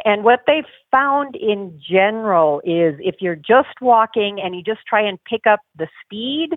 and 0.05 0.23
what 0.23 0.41
they've 0.47 0.65
found 0.91 1.35
in 1.35 1.79
general 1.79 2.59
is 2.61 2.95
if 2.99 3.15
you're 3.19 3.35
just 3.35 3.81
walking 3.81 4.39
and 4.43 4.55
you 4.55 4.63
just 4.63 4.81
try 4.87 5.01
and 5.01 5.23
pick 5.25 5.45
up 5.47 5.59
the 5.77 5.87
speed 6.03 6.49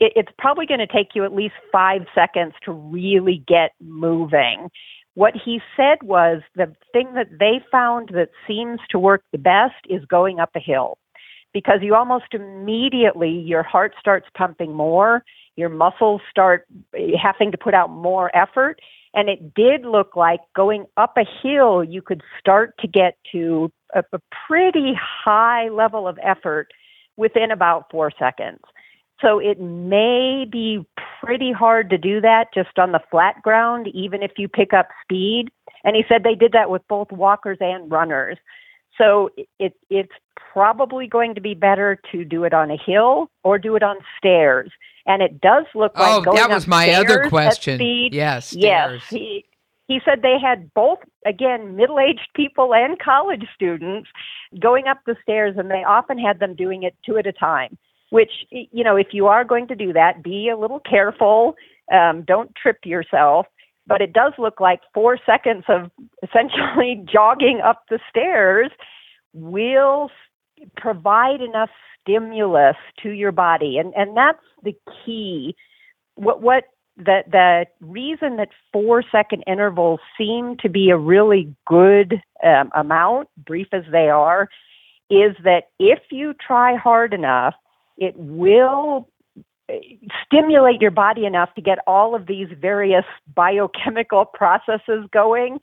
it, 0.00 0.12
it's 0.16 0.32
probably 0.38 0.66
going 0.66 0.80
to 0.80 0.86
take 0.86 1.14
you 1.14 1.24
at 1.24 1.34
least 1.34 1.54
five 1.72 2.02
seconds 2.14 2.54
to 2.64 2.72
really 2.72 3.42
get 3.46 3.72
moving. 3.80 4.68
What 5.14 5.34
he 5.34 5.60
said 5.76 5.98
was 6.02 6.42
the 6.54 6.74
thing 6.92 7.14
that 7.14 7.28
they 7.38 7.60
found 7.72 8.10
that 8.12 8.30
seems 8.46 8.80
to 8.90 8.98
work 8.98 9.22
the 9.32 9.38
best 9.38 9.74
is 9.88 10.04
going 10.04 10.40
up 10.40 10.50
a 10.54 10.60
hill 10.60 10.98
because 11.56 11.78
you 11.80 11.94
almost 11.94 12.26
immediately, 12.32 13.30
your 13.30 13.62
heart 13.62 13.94
starts 13.98 14.26
pumping 14.36 14.74
more, 14.74 15.24
your 15.56 15.70
muscles 15.70 16.20
start 16.30 16.66
eh, 16.94 17.12
having 17.18 17.50
to 17.50 17.56
put 17.56 17.72
out 17.72 17.88
more 17.88 18.30
effort. 18.36 18.78
And 19.14 19.30
it 19.30 19.54
did 19.54 19.86
look 19.86 20.14
like 20.16 20.40
going 20.54 20.84
up 20.98 21.16
a 21.16 21.24
hill, 21.42 21.82
you 21.82 22.02
could 22.02 22.20
start 22.38 22.74
to 22.80 22.86
get 22.86 23.16
to 23.32 23.72
a, 23.94 24.04
a 24.12 24.18
pretty 24.46 24.92
high 25.00 25.70
level 25.70 26.06
of 26.06 26.18
effort 26.22 26.72
within 27.16 27.50
about 27.50 27.90
four 27.90 28.12
seconds. 28.18 28.60
So 29.22 29.38
it 29.38 29.58
may 29.58 30.44
be 30.44 30.84
pretty 31.22 31.52
hard 31.52 31.88
to 31.88 31.96
do 31.96 32.20
that 32.20 32.48
just 32.52 32.78
on 32.78 32.92
the 32.92 33.00
flat 33.10 33.40
ground, 33.40 33.88
even 33.94 34.22
if 34.22 34.32
you 34.36 34.46
pick 34.46 34.74
up 34.74 34.88
speed. 35.02 35.46
And 35.84 35.96
he 35.96 36.04
said 36.06 36.22
they 36.22 36.34
did 36.34 36.52
that 36.52 36.68
with 36.68 36.86
both 36.86 37.10
walkers 37.10 37.56
and 37.62 37.90
runners. 37.90 38.36
So 38.98 39.30
it, 39.58 39.74
it's 39.90 40.12
probably 40.52 41.06
going 41.06 41.34
to 41.34 41.40
be 41.40 41.54
better 41.54 42.00
to 42.12 42.24
do 42.24 42.44
it 42.44 42.54
on 42.54 42.70
a 42.70 42.76
hill 42.76 43.30
or 43.44 43.58
do 43.58 43.76
it 43.76 43.82
on 43.82 43.96
stairs. 44.16 44.70
And 45.06 45.22
it 45.22 45.40
does 45.40 45.66
look 45.74 45.96
like 45.96 46.14
oh, 46.14 46.20
going 46.22 46.36
that 46.36 46.50
was 46.50 46.66
my 46.66 46.92
other 46.94 47.28
question. 47.28 47.78
Speed, 47.78 48.12
yes, 48.12 48.52
yes. 48.52 49.02
He, 49.08 49.44
he 49.86 50.00
said 50.04 50.22
they 50.22 50.38
had 50.40 50.72
both, 50.74 50.98
again, 51.24 51.76
middle 51.76 52.00
aged 52.00 52.28
people 52.34 52.74
and 52.74 52.98
college 52.98 53.44
students 53.54 54.08
going 54.58 54.88
up 54.88 54.98
the 55.06 55.14
stairs, 55.22 55.54
and 55.56 55.70
they 55.70 55.84
often 55.84 56.18
had 56.18 56.40
them 56.40 56.56
doing 56.56 56.82
it 56.82 56.96
two 57.04 57.18
at 57.18 57.26
a 57.26 57.32
time 57.32 57.78
which 58.10 58.30
you 58.50 58.84
know 58.84 58.96
if 58.96 59.08
you 59.12 59.26
are 59.26 59.44
going 59.44 59.66
to 59.68 59.74
do 59.74 59.92
that 59.92 60.22
be 60.22 60.48
a 60.48 60.56
little 60.56 60.80
careful 60.80 61.54
um, 61.92 62.22
don't 62.22 62.54
trip 62.54 62.78
yourself 62.84 63.46
but 63.86 64.00
it 64.00 64.12
does 64.12 64.32
look 64.38 64.60
like 64.60 64.80
four 64.92 65.18
seconds 65.24 65.64
of 65.68 65.90
essentially 66.22 67.04
jogging 67.12 67.60
up 67.64 67.84
the 67.88 67.98
stairs 68.10 68.70
will 69.32 70.10
provide 70.76 71.40
enough 71.40 71.70
stimulus 72.00 72.76
to 73.02 73.10
your 73.10 73.32
body. 73.32 73.78
And 73.78 73.92
and 73.94 74.16
that's 74.16 74.42
the 74.62 74.74
key. 75.04 75.54
What 76.14 76.42
what 76.42 76.64
the 76.96 77.22
the 77.30 77.66
reason 77.80 78.36
that 78.36 78.48
four 78.72 79.02
second 79.10 79.44
intervals 79.46 80.00
seem 80.16 80.56
to 80.62 80.68
be 80.68 80.90
a 80.90 80.96
really 80.96 81.54
good 81.66 82.20
um, 82.44 82.70
amount 82.74 83.28
brief 83.44 83.68
as 83.72 83.84
they 83.92 84.08
are 84.08 84.48
is 85.10 85.36
that 85.44 85.64
if 85.78 86.00
you 86.10 86.34
try 86.34 86.74
hard 86.76 87.12
enough 87.12 87.54
it 87.98 88.14
will 88.16 89.08
stimulate 90.24 90.80
your 90.80 90.90
body 90.90 91.24
enough 91.24 91.54
to 91.54 91.60
get 91.60 91.78
all 91.86 92.14
of 92.14 92.26
these 92.26 92.48
various 92.60 93.04
biochemical 93.34 94.24
processes 94.34 95.04
going, 95.12 95.58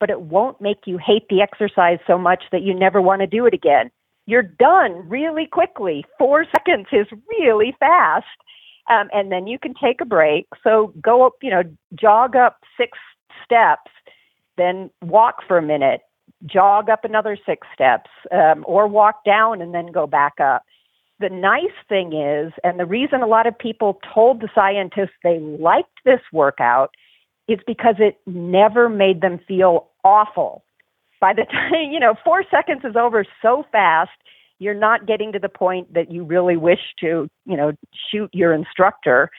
but 0.00 0.10
it 0.10 0.22
won't 0.22 0.60
make 0.60 0.86
you 0.86 0.98
hate 0.98 1.28
the 1.28 1.40
exercise 1.40 1.98
so 2.06 2.18
much 2.18 2.44
that 2.52 2.62
you 2.62 2.74
never 2.74 3.00
want 3.00 3.20
to 3.20 3.26
do 3.26 3.46
it 3.46 3.54
again. 3.54 3.90
You're 4.26 4.42
done 4.42 5.08
really 5.08 5.46
quickly. 5.46 6.04
Four 6.18 6.44
seconds 6.52 6.86
is 6.92 7.06
really 7.30 7.74
fast. 7.78 8.26
Um, 8.90 9.08
and 9.12 9.30
then 9.30 9.46
you 9.46 9.60
can 9.60 9.74
take 9.74 10.00
a 10.00 10.04
break. 10.04 10.46
So 10.64 10.92
go 11.00 11.24
up, 11.24 11.34
you 11.40 11.50
know, 11.50 11.62
jog 11.94 12.34
up 12.34 12.58
six 12.76 12.98
steps, 13.44 13.90
then 14.56 14.90
walk 15.00 15.36
for 15.46 15.56
a 15.56 15.62
minute, 15.62 16.00
jog 16.44 16.90
up 16.90 17.04
another 17.04 17.38
six 17.46 17.66
steps, 17.72 18.10
um, 18.32 18.64
or 18.66 18.88
walk 18.88 19.24
down 19.24 19.62
and 19.62 19.72
then 19.72 19.92
go 19.92 20.08
back 20.08 20.40
up 20.40 20.64
the 21.22 21.30
nice 21.30 21.78
thing 21.88 22.12
is, 22.12 22.52
and 22.64 22.78
the 22.78 22.84
reason 22.84 23.22
a 23.22 23.26
lot 23.26 23.46
of 23.46 23.56
people 23.56 24.00
told 24.12 24.40
the 24.40 24.48
scientists 24.54 25.14
they 25.22 25.38
liked 25.38 26.00
this 26.04 26.20
workout 26.32 26.90
is 27.48 27.58
because 27.66 27.94
it 27.98 28.18
never 28.26 28.88
made 28.88 29.20
them 29.20 29.38
feel 29.46 29.88
awful. 30.04 30.64
By 31.20 31.32
the 31.32 31.44
time, 31.50 31.92
you 31.92 32.00
know, 32.00 32.14
four 32.24 32.44
seconds 32.50 32.82
is 32.84 32.96
over 32.96 33.24
so 33.40 33.64
fast, 33.70 34.10
you're 34.58 34.74
not 34.74 35.06
getting 35.06 35.32
to 35.32 35.38
the 35.38 35.48
point 35.48 35.94
that 35.94 36.10
you 36.10 36.24
really 36.24 36.56
wish 36.56 36.80
to, 37.00 37.28
you 37.46 37.56
know, 37.56 37.72
shoot 38.10 38.30
your 38.32 38.52
instructor. 38.52 39.30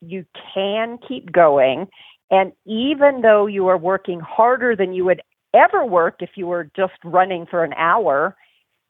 You 0.00 0.24
can 0.54 0.98
keep 1.06 1.32
going. 1.32 1.88
And 2.30 2.52
even 2.64 3.22
though 3.22 3.46
you 3.46 3.66
are 3.68 3.78
working 3.78 4.20
harder 4.20 4.74
than 4.74 4.92
you 4.92 5.04
would 5.04 5.20
ever 5.52 5.84
work 5.84 6.16
if 6.20 6.30
you 6.36 6.46
were 6.46 6.70
just 6.76 6.94
running 7.04 7.46
for 7.46 7.62
an 7.62 7.72
hour, 7.74 8.36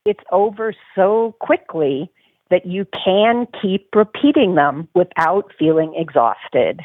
it's 0.05 0.25
over 0.31 0.75
so 0.95 1.35
quickly 1.41 2.11
that 2.55 2.65
you 2.65 2.87
can 3.05 3.49
keep 3.61 3.89
repeating 3.97 4.55
them 4.55 4.87
without 4.95 5.51
feeling 5.59 5.93
exhausted. 5.97 6.81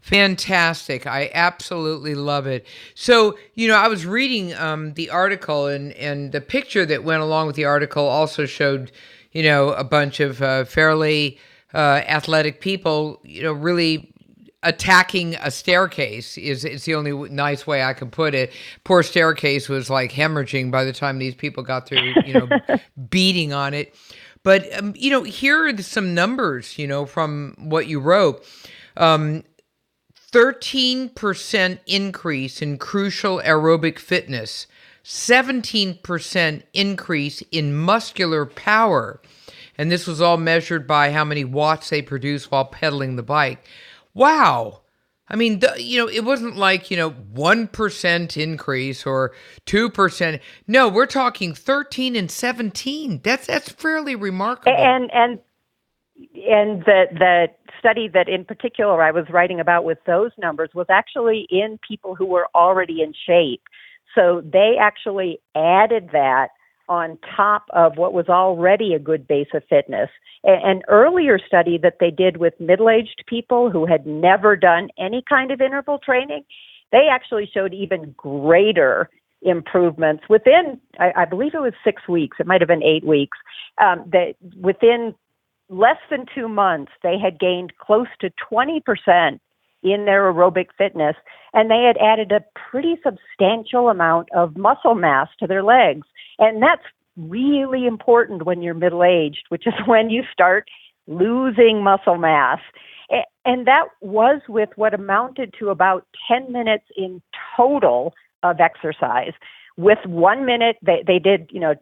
Fantastic. 0.00 1.06
I 1.06 1.30
absolutely 1.34 2.16
love 2.16 2.48
it. 2.48 2.66
So, 2.96 3.38
you 3.54 3.68
know, 3.68 3.76
I 3.76 3.86
was 3.86 4.04
reading 4.04 4.54
um, 4.54 4.94
the 4.94 5.08
article, 5.10 5.68
and, 5.68 5.92
and 5.92 6.32
the 6.32 6.40
picture 6.40 6.84
that 6.86 7.04
went 7.04 7.22
along 7.22 7.46
with 7.46 7.54
the 7.54 7.64
article 7.64 8.08
also 8.08 8.44
showed, 8.44 8.90
you 9.30 9.44
know, 9.44 9.68
a 9.68 9.84
bunch 9.84 10.18
of 10.18 10.42
uh, 10.42 10.64
fairly 10.64 11.38
uh, 11.72 12.02
athletic 12.08 12.60
people, 12.60 13.20
you 13.22 13.44
know, 13.44 13.52
really 13.52 14.12
attacking 14.64 15.36
a 15.36 15.50
staircase 15.50 16.36
is 16.36 16.64
it's 16.64 16.84
the 16.84 16.94
only 16.94 17.12
nice 17.30 17.66
way 17.66 17.84
I 17.84 17.92
can 17.92 18.10
put 18.10 18.34
it. 18.34 18.52
Poor 18.82 19.04
staircase 19.04 19.68
was 19.68 19.88
like 19.88 20.10
hemorrhaging 20.10 20.72
by 20.72 20.82
the 20.82 20.92
time 20.92 21.18
these 21.18 21.36
people 21.36 21.62
got 21.62 21.86
through, 21.86 22.14
you 22.24 22.34
know, 22.34 22.48
beating 23.10 23.52
on 23.52 23.74
it. 23.74 23.94
But 24.48 24.74
um, 24.78 24.94
you 24.96 25.10
know, 25.10 25.24
here 25.24 25.68
are 25.68 25.82
some 25.82 26.14
numbers. 26.14 26.78
You 26.78 26.86
know, 26.86 27.04
from 27.04 27.54
what 27.58 27.86
you 27.86 28.00
wrote. 28.00 28.42
Um, 28.96 29.44
13% 30.32 31.78
increase 31.86 32.62
in 32.62 32.78
crucial 32.78 33.42
aerobic 33.44 33.98
fitness, 33.98 34.66
17% 35.04 36.62
increase 36.72 37.42
in 37.52 37.76
muscular 37.76 38.46
power. 38.46 39.20
And 39.76 39.92
this 39.92 40.06
was 40.06 40.22
all 40.22 40.38
measured 40.38 40.86
by 40.86 41.12
how 41.12 41.24
many 41.24 41.44
watts 41.44 41.90
they 41.90 42.00
produce 42.00 42.50
while 42.50 42.64
pedaling 42.64 43.16
the 43.16 43.22
bike. 43.22 43.62
Wow. 44.14 44.80
I 45.30 45.36
mean, 45.36 45.58
the, 45.60 45.74
you 45.78 45.98
know, 45.98 46.08
it 46.08 46.24
wasn't 46.24 46.56
like, 46.56 46.90
you 46.90 46.96
know, 46.96 47.10
1% 47.10 48.36
increase 48.36 49.06
or 49.06 49.32
2%. 49.66 50.40
No, 50.66 50.88
we're 50.88 51.06
talking 51.06 51.54
13 51.54 52.16
and 52.16 52.30
17. 52.30 53.20
That's 53.22 53.46
that's 53.46 53.68
fairly 53.68 54.14
remarkable. 54.14 54.76
And 54.76 55.10
and 55.12 55.38
and 56.34 56.84
the 56.84 57.04
the 57.12 57.48
study 57.78 58.08
that 58.08 58.28
in 58.28 58.44
particular 58.44 59.02
I 59.02 59.10
was 59.10 59.26
writing 59.30 59.60
about 59.60 59.84
with 59.84 59.98
those 60.06 60.32
numbers 60.38 60.70
was 60.74 60.86
actually 60.88 61.46
in 61.50 61.78
people 61.86 62.14
who 62.14 62.26
were 62.26 62.48
already 62.54 63.02
in 63.02 63.12
shape. 63.26 63.62
So 64.14 64.42
they 64.44 64.76
actually 64.80 65.38
added 65.54 66.10
that 66.12 66.48
on 66.88 67.18
top 67.36 67.66
of 67.72 67.96
what 67.96 68.12
was 68.12 68.28
already 68.28 68.94
a 68.94 68.98
good 68.98 69.26
base 69.26 69.48
of 69.54 69.62
fitness. 69.68 70.10
An 70.44 70.82
earlier 70.88 71.38
study 71.38 71.78
that 71.78 71.96
they 72.00 72.10
did 72.10 72.38
with 72.38 72.58
middle 72.60 72.90
aged 72.90 73.24
people 73.26 73.70
who 73.70 73.86
had 73.86 74.06
never 74.06 74.56
done 74.56 74.88
any 74.98 75.22
kind 75.28 75.50
of 75.50 75.60
interval 75.60 75.98
training, 75.98 76.44
they 76.92 77.08
actually 77.10 77.50
showed 77.52 77.74
even 77.74 78.14
greater 78.16 79.10
improvements 79.42 80.24
within, 80.28 80.80
I, 80.98 81.12
I 81.16 81.24
believe 81.24 81.54
it 81.54 81.60
was 81.60 81.74
six 81.84 82.08
weeks, 82.08 82.38
it 82.40 82.46
might 82.46 82.60
have 82.60 82.68
been 82.68 82.82
eight 82.82 83.04
weeks, 83.04 83.38
um, 83.80 84.04
that 84.12 84.34
within 84.60 85.14
less 85.68 85.98
than 86.10 86.26
two 86.34 86.48
months, 86.48 86.92
they 87.02 87.18
had 87.18 87.38
gained 87.38 87.76
close 87.78 88.08
to 88.20 88.30
20% 88.50 89.38
in 89.82 90.04
their 90.04 90.32
aerobic 90.32 90.66
fitness, 90.76 91.16
and 91.52 91.70
they 91.70 91.82
had 91.82 91.96
added 91.98 92.32
a 92.32 92.44
pretty 92.70 92.96
substantial 93.02 93.88
amount 93.88 94.28
of 94.34 94.56
muscle 94.56 94.94
mass 94.94 95.28
to 95.38 95.46
their 95.46 95.62
legs. 95.62 96.06
And 96.38 96.62
that's 96.62 96.82
really 97.16 97.86
important 97.86 98.44
when 98.44 98.62
you're 98.62 98.74
middle 98.74 99.04
aged, 99.04 99.46
which 99.48 99.66
is 99.66 99.74
when 99.86 100.10
you 100.10 100.22
start 100.32 100.68
losing 101.06 101.82
muscle 101.82 102.18
mass. 102.18 102.60
And 103.44 103.66
that 103.66 103.86
was 104.02 104.42
with 104.48 104.68
what 104.76 104.92
amounted 104.92 105.54
to 105.58 105.70
about 105.70 106.06
10 106.30 106.52
minutes 106.52 106.84
in 106.96 107.22
total 107.56 108.12
of 108.42 108.60
exercise. 108.60 109.32
With 109.78 109.98
one 110.04 110.44
minute, 110.44 110.76
they, 110.84 111.02
they 111.06 111.18
did, 111.18 111.48
you 111.50 111.60
know, 111.60 111.74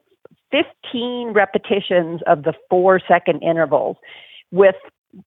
15 0.52 1.32
repetitions 1.34 2.20
of 2.26 2.44
the 2.44 2.52
four 2.70 3.00
second 3.06 3.42
intervals 3.42 3.96
with 4.52 4.76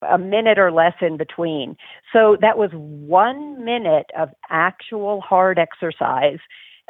a 0.08 0.18
minute 0.18 0.60
or 0.60 0.72
less 0.72 0.94
in 1.02 1.18
between. 1.18 1.76
So 2.14 2.38
that 2.42 2.58
was 2.58 2.70
one 2.74 3.64
minute 3.64 4.08
of 4.18 4.30
actual 4.50 5.22
hard 5.22 5.60
exercise 5.60 6.40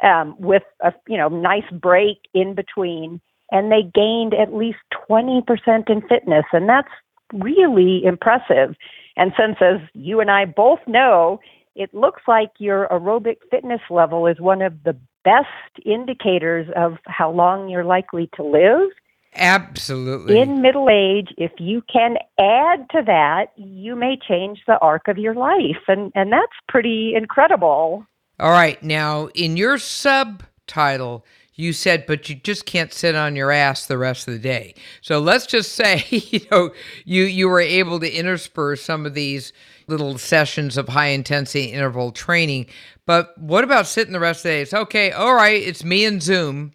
um, 0.02 0.34
with 0.38 0.62
a 0.82 0.92
you 1.08 1.16
know 1.16 1.28
nice 1.28 1.70
break 1.72 2.18
in 2.34 2.54
between, 2.54 3.20
and 3.50 3.70
they 3.70 3.82
gained 3.82 4.34
at 4.34 4.54
least 4.54 4.78
20% 5.10 5.42
in 5.90 6.00
fitness, 6.08 6.44
and 6.52 6.68
that's 6.68 6.88
really 7.32 8.02
impressive. 8.04 8.74
And 9.16 9.32
since, 9.38 9.56
as 9.60 9.80
you 9.94 10.20
and 10.20 10.30
I 10.30 10.44
both 10.44 10.80
know, 10.86 11.40
it 11.74 11.94
looks 11.94 12.22
like 12.26 12.50
your 12.58 12.88
aerobic 12.88 13.36
fitness 13.50 13.80
level 13.90 14.26
is 14.26 14.40
one 14.40 14.62
of 14.62 14.82
the 14.84 14.96
best 15.24 15.84
indicators 15.84 16.68
of 16.76 16.94
how 17.06 17.30
long 17.30 17.68
you're 17.68 17.84
likely 17.84 18.28
to 18.36 18.42
live. 18.42 18.88
Absolutely. 19.34 20.38
In 20.38 20.60
middle 20.60 20.88
age, 20.90 21.32
if 21.38 21.52
you 21.58 21.82
can 21.92 22.16
add 22.38 22.88
to 22.90 23.02
that, 23.06 23.52
you 23.56 23.94
may 23.94 24.16
change 24.16 24.60
the 24.66 24.78
arc 24.78 25.06
of 25.08 25.18
your 25.18 25.34
life. 25.34 25.82
And, 25.86 26.10
and 26.14 26.32
that's 26.32 26.52
pretty 26.68 27.14
incredible. 27.14 28.04
All 28.40 28.50
right. 28.50 28.82
Now, 28.82 29.28
in 29.34 29.56
your 29.56 29.78
subtitle, 29.78 31.24
you 31.54 31.72
said, 31.72 32.06
but 32.06 32.28
you 32.28 32.36
just 32.36 32.64
can't 32.64 32.92
sit 32.92 33.14
on 33.14 33.36
your 33.36 33.52
ass 33.52 33.86
the 33.86 33.98
rest 33.98 34.26
of 34.26 34.34
the 34.34 34.40
day. 34.40 34.74
So 35.02 35.20
let's 35.20 35.46
just 35.46 35.72
say, 35.72 36.04
you 36.10 36.40
know, 36.50 36.70
you 37.04 37.24
you 37.24 37.48
were 37.48 37.60
able 37.60 38.00
to 38.00 38.10
intersperse 38.10 38.82
some 38.82 39.06
of 39.06 39.14
these 39.14 39.52
little 39.86 40.18
sessions 40.18 40.76
of 40.76 40.88
high 40.88 41.08
intensity 41.08 41.66
interval 41.66 42.12
training. 42.12 42.66
But 43.06 43.36
what 43.38 43.64
about 43.64 43.86
sitting 43.86 44.12
the 44.12 44.20
rest 44.20 44.40
of 44.40 44.42
the 44.44 44.48
day? 44.50 44.62
It's 44.62 44.74
okay. 44.74 45.12
All 45.12 45.34
right, 45.34 45.62
it's 45.62 45.84
me 45.84 46.04
and 46.04 46.22
Zoom, 46.22 46.72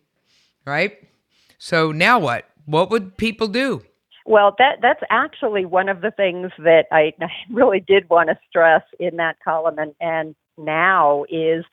right? 0.66 0.98
So 1.66 1.92
now 1.92 2.20
what? 2.20 2.46
What 2.66 2.92
would 2.92 3.18
people 3.18 3.48
do? 3.48 3.82
Well, 4.28 4.54
that 4.60 4.82
that's 4.84 5.02
actually 5.10 5.66
one 5.66 5.90
of 5.90 6.02
the 6.02 6.12
things 6.12 6.52
that 6.60 6.86
I, 6.92 7.12
I 7.20 7.28
really 7.50 7.80
did 7.80 8.08
want 8.08 8.30
to 8.30 8.38
stress 8.48 8.84
in 9.00 9.16
that 9.16 9.38
column, 9.44 9.80
and 9.80 9.96
and 10.00 10.36
now 10.60 11.26
is 11.28 11.66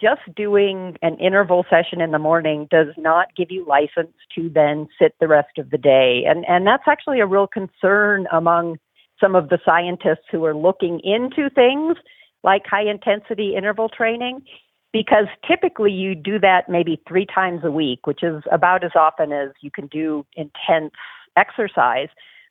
just 0.00 0.22
doing 0.34 0.96
an 1.00 1.16
interval 1.18 1.64
session 1.70 2.00
in 2.00 2.10
the 2.10 2.18
morning 2.18 2.66
does 2.72 2.88
not 2.96 3.28
give 3.36 3.52
you 3.52 3.64
license 3.64 4.16
to 4.34 4.50
then 4.52 4.88
sit 5.00 5.14
the 5.20 5.28
rest 5.28 5.58
of 5.58 5.70
the 5.70 5.78
day. 5.78 6.24
And 6.26 6.44
and 6.48 6.66
that's 6.66 6.88
actually 6.88 7.20
a 7.20 7.26
real 7.26 7.46
concern 7.46 8.26
among 8.32 8.78
some 9.20 9.36
of 9.36 9.48
the 9.48 9.60
scientists 9.64 10.26
who 10.28 10.44
are 10.44 10.56
looking 10.56 10.98
into 11.04 11.48
things 11.50 11.96
like 12.42 12.66
high 12.66 12.90
intensity 12.90 13.54
interval 13.56 13.88
training 13.88 14.42
because 14.92 15.26
typically 15.46 15.92
you 15.92 16.14
do 16.14 16.38
that 16.38 16.68
maybe 16.68 17.00
3 17.06 17.26
times 17.26 17.60
a 17.64 17.70
week, 17.70 18.06
which 18.06 18.22
is 18.22 18.42
about 18.50 18.84
as 18.84 18.92
often 18.94 19.32
as 19.32 19.50
you 19.60 19.70
can 19.70 19.86
do 19.88 20.24
intense 20.34 20.94
exercise. 21.36 22.08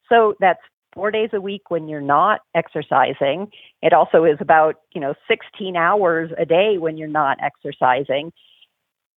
So 0.10 0.36
that's 0.40 0.62
four 0.94 1.12
days 1.12 1.30
a 1.34 1.42
week 1.42 1.70
when 1.70 1.88
you're 1.88 2.02
not 2.02 2.42
exercising. 2.56 3.52
It 3.82 3.94
also 3.94 4.24
is 4.24 4.38
about, 4.40 4.76
you 4.94 5.02
know, 5.02 5.14
16 5.28 5.76
hours 5.76 6.32
a 6.38 6.46
day 6.46 6.78
when 6.78 6.98
you're 6.98 7.08
not 7.08 7.38
exercising. 7.42 8.32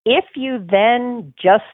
If 0.04 0.24
you 0.36 0.64
then 0.70 1.32
just 1.40 1.64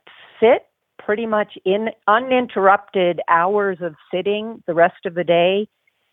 sit 0.40 0.66
pretty 0.98 1.26
much 1.26 1.56
in 1.64 1.90
uninterrupted 2.08 3.20
hours 3.28 3.78
of 3.80 3.94
sitting 4.12 4.62
the 4.66 4.74
rest 4.74 5.06
of 5.06 5.14
the 5.14 5.24
day, 5.24 5.68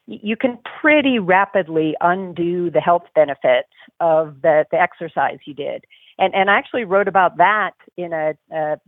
you 0.07 0.35
can 0.35 0.57
pretty 0.81 1.19
rapidly 1.19 1.95
undo 2.01 2.69
the 2.69 2.81
health 2.81 3.05
benefits 3.15 3.69
of 3.99 4.41
the, 4.41 4.65
the 4.71 4.79
exercise 4.79 5.39
you 5.45 5.53
did. 5.53 5.85
And, 6.19 6.33
and 6.35 6.49
I 6.49 6.55
actually 6.55 6.83
wrote 6.83 7.07
about 7.07 7.37
that 7.37 7.71
in 7.97 8.13
a, 8.13 8.33
a 8.51 8.79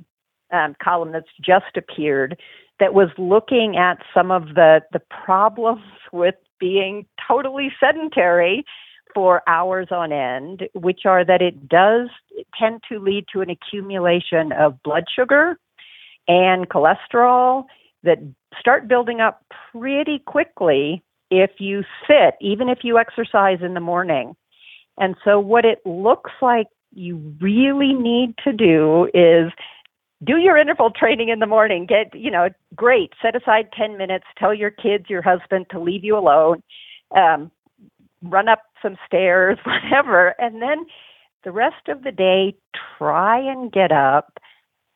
um, 0.51 0.75
column 0.81 1.11
that's 1.11 1.25
just 1.41 1.77
appeared 1.77 2.37
that 2.79 2.93
was 2.93 3.09
looking 3.17 3.77
at 3.77 3.99
some 4.13 4.31
of 4.31 4.55
the, 4.55 4.81
the 4.91 5.01
problems 5.23 5.81
with 6.11 6.35
being 6.59 7.05
totally 7.27 7.71
sedentary 7.79 8.63
for 9.13 9.41
hours 9.47 9.87
on 9.91 10.11
end, 10.11 10.63
which 10.73 11.01
are 11.05 11.23
that 11.23 11.41
it 11.41 11.69
does 11.69 12.09
tend 12.57 12.81
to 12.89 12.99
lead 12.99 13.25
to 13.31 13.41
an 13.41 13.49
accumulation 13.49 14.51
of 14.51 14.81
blood 14.83 15.05
sugar 15.13 15.57
and 16.27 16.67
cholesterol 16.69 17.65
that 18.03 18.19
start 18.59 18.87
building 18.87 19.21
up 19.21 19.43
pretty 19.71 20.19
quickly 20.19 21.03
if 21.31 21.51
you 21.59 21.83
sit, 22.07 22.35
even 22.41 22.69
if 22.69 22.79
you 22.83 22.97
exercise 22.97 23.59
in 23.61 23.73
the 23.73 23.79
morning. 23.79 24.35
And 24.97 25.15
so, 25.23 25.39
what 25.39 25.65
it 25.65 25.85
looks 25.85 26.31
like 26.41 26.67
you 26.93 27.35
really 27.41 27.93
need 27.93 28.35
to 28.43 28.53
do 28.53 29.09
is 29.13 29.51
do 30.23 30.37
your 30.37 30.57
interval 30.57 30.91
training 30.91 31.29
in 31.29 31.39
the 31.39 31.45
morning. 31.45 31.85
Get, 31.85 32.17
you 32.17 32.31
know, 32.31 32.49
great. 32.75 33.11
Set 33.21 33.35
aside 33.35 33.69
10 33.77 33.97
minutes. 33.97 34.25
Tell 34.37 34.53
your 34.53 34.71
kids, 34.71 35.05
your 35.09 35.21
husband 35.21 35.65
to 35.71 35.79
leave 35.79 36.03
you 36.03 36.17
alone. 36.17 36.63
Um, 37.15 37.51
run 38.23 38.47
up 38.47 38.61
some 38.81 38.97
stairs, 39.05 39.57
whatever. 39.65 40.35
And 40.39 40.61
then 40.61 40.85
the 41.43 41.51
rest 41.51 41.87
of 41.87 42.03
the 42.03 42.11
day, 42.11 42.55
try 42.97 43.39
and 43.39 43.71
get 43.71 43.91
up. 43.91 44.39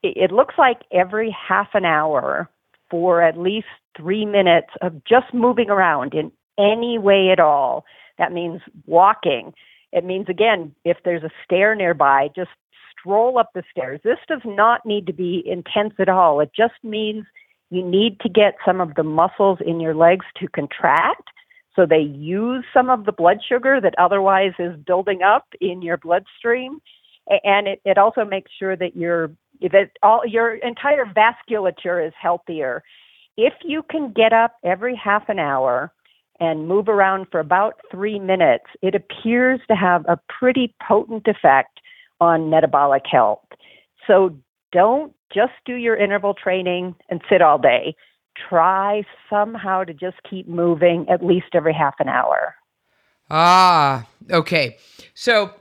It, 0.02 0.32
looks 0.32 0.56
like 0.58 0.80
every 0.94 1.36
half 1.48 1.70
an 1.74 1.84
hour 1.84 2.50
for 2.90 3.22
at 3.22 3.38
least 3.38 3.68
three 3.96 4.26
minutes 4.26 4.70
of 4.82 5.04
just 5.06 5.34
moving 5.34 5.70
around 5.70 6.14
in 6.14 6.32
any 6.58 6.98
way 6.98 7.30
at 7.32 7.40
all. 7.40 7.86
That 8.18 8.32
means 8.32 8.62
walking. 8.86 9.54
It 9.92 10.06
means, 10.06 10.28
again, 10.30 10.76
if 10.86 10.98
there's 11.04 11.24
a 11.24 11.32
stair 11.44 11.76
nearby, 11.76 12.30
just 12.36 12.52
stroll 12.92 13.38
up 13.38 13.50
the 13.54 13.64
stairs. 13.72 14.02
This 14.04 14.20
does 14.28 14.42
not 14.46 14.86
need 14.86 15.08
to 15.08 15.14
be 15.14 15.44
intense 15.46 15.94
at 16.00 16.10
all. 16.10 16.42
It 16.42 16.52
just 16.56 16.76
means 16.84 17.26
you 17.70 17.86
need 17.86 18.20
to 18.22 18.30
get 18.30 18.56
some 18.66 18.82
of 18.82 18.96
the 18.96 19.04
muscles 19.04 19.60
in 19.66 19.80
your 19.80 19.96
legs 19.96 20.26
to 20.40 20.48
contract 20.48 21.30
so 21.76 21.86
they 21.86 22.00
use 22.00 22.66
some 22.74 22.90
of 22.90 23.06
the 23.06 23.12
blood 23.12 23.38
sugar 23.48 23.80
that 23.80 23.94
otherwise 23.98 24.52
is 24.60 24.76
building 24.86 25.22
up 25.22 25.46
in 25.62 25.82
your 25.82 25.98
bloodstream. 25.98 26.80
And 27.44 27.68
it, 27.68 27.82
it 27.86 27.98
also 27.98 28.26
makes 28.26 28.52
sure 28.58 28.76
that 28.76 28.98
your 28.98 29.32
that 29.62 29.92
all 30.02 30.22
your 30.26 30.56
entire 30.56 31.06
vasculature 31.06 32.06
is 32.06 32.14
healthier. 32.20 32.84
If 33.38 33.54
you 33.64 33.84
can 33.90 34.12
get 34.14 34.34
up 34.34 34.56
every 34.64 34.96
half 34.96 35.30
an 35.30 35.40
hour 35.40 35.92
and 36.40 36.68
move 36.68 36.88
around 36.88 37.28
for 37.32 37.40
about 37.40 37.76
three 37.92 38.20
minutes, 38.20 38.66
it 38.82 38.96
appears 38.96 39.60
to 39.68 39.76
have 39.76 40.06
a 40.08 40.20
pretty 40.30 40.74
potent 40.88 41.28
effect 41.28 41.80
on 42.22 42.50
metabolic 42.50 43.04
health. 43.10 43.46
So 44.08 44.36
don't 44.72 45.14
just 45.34 45.54
do 45.66 45.76
your 45.76 45.96
interval 45.96 46.34
training 46.34 46.96
and 47.10 47.22
sit 47.30 47.42
all 47.42 47.58
day. 47.58 47.96
Try 48.50 49.04
somehow 49.30 49.84
to 49.84 49.94
just 49.94 50.18
keep 50.30 50.48
moving 50.48 51.06
at 51.10 51.26
least 51.26 51.48
every 51.54 51.74
half 51.74 51.96
an 52.00 52.08
hour. 52.08 52.56
Ah, 53.30 54.08
okay. 54.32 54.78
So 55.14 55.54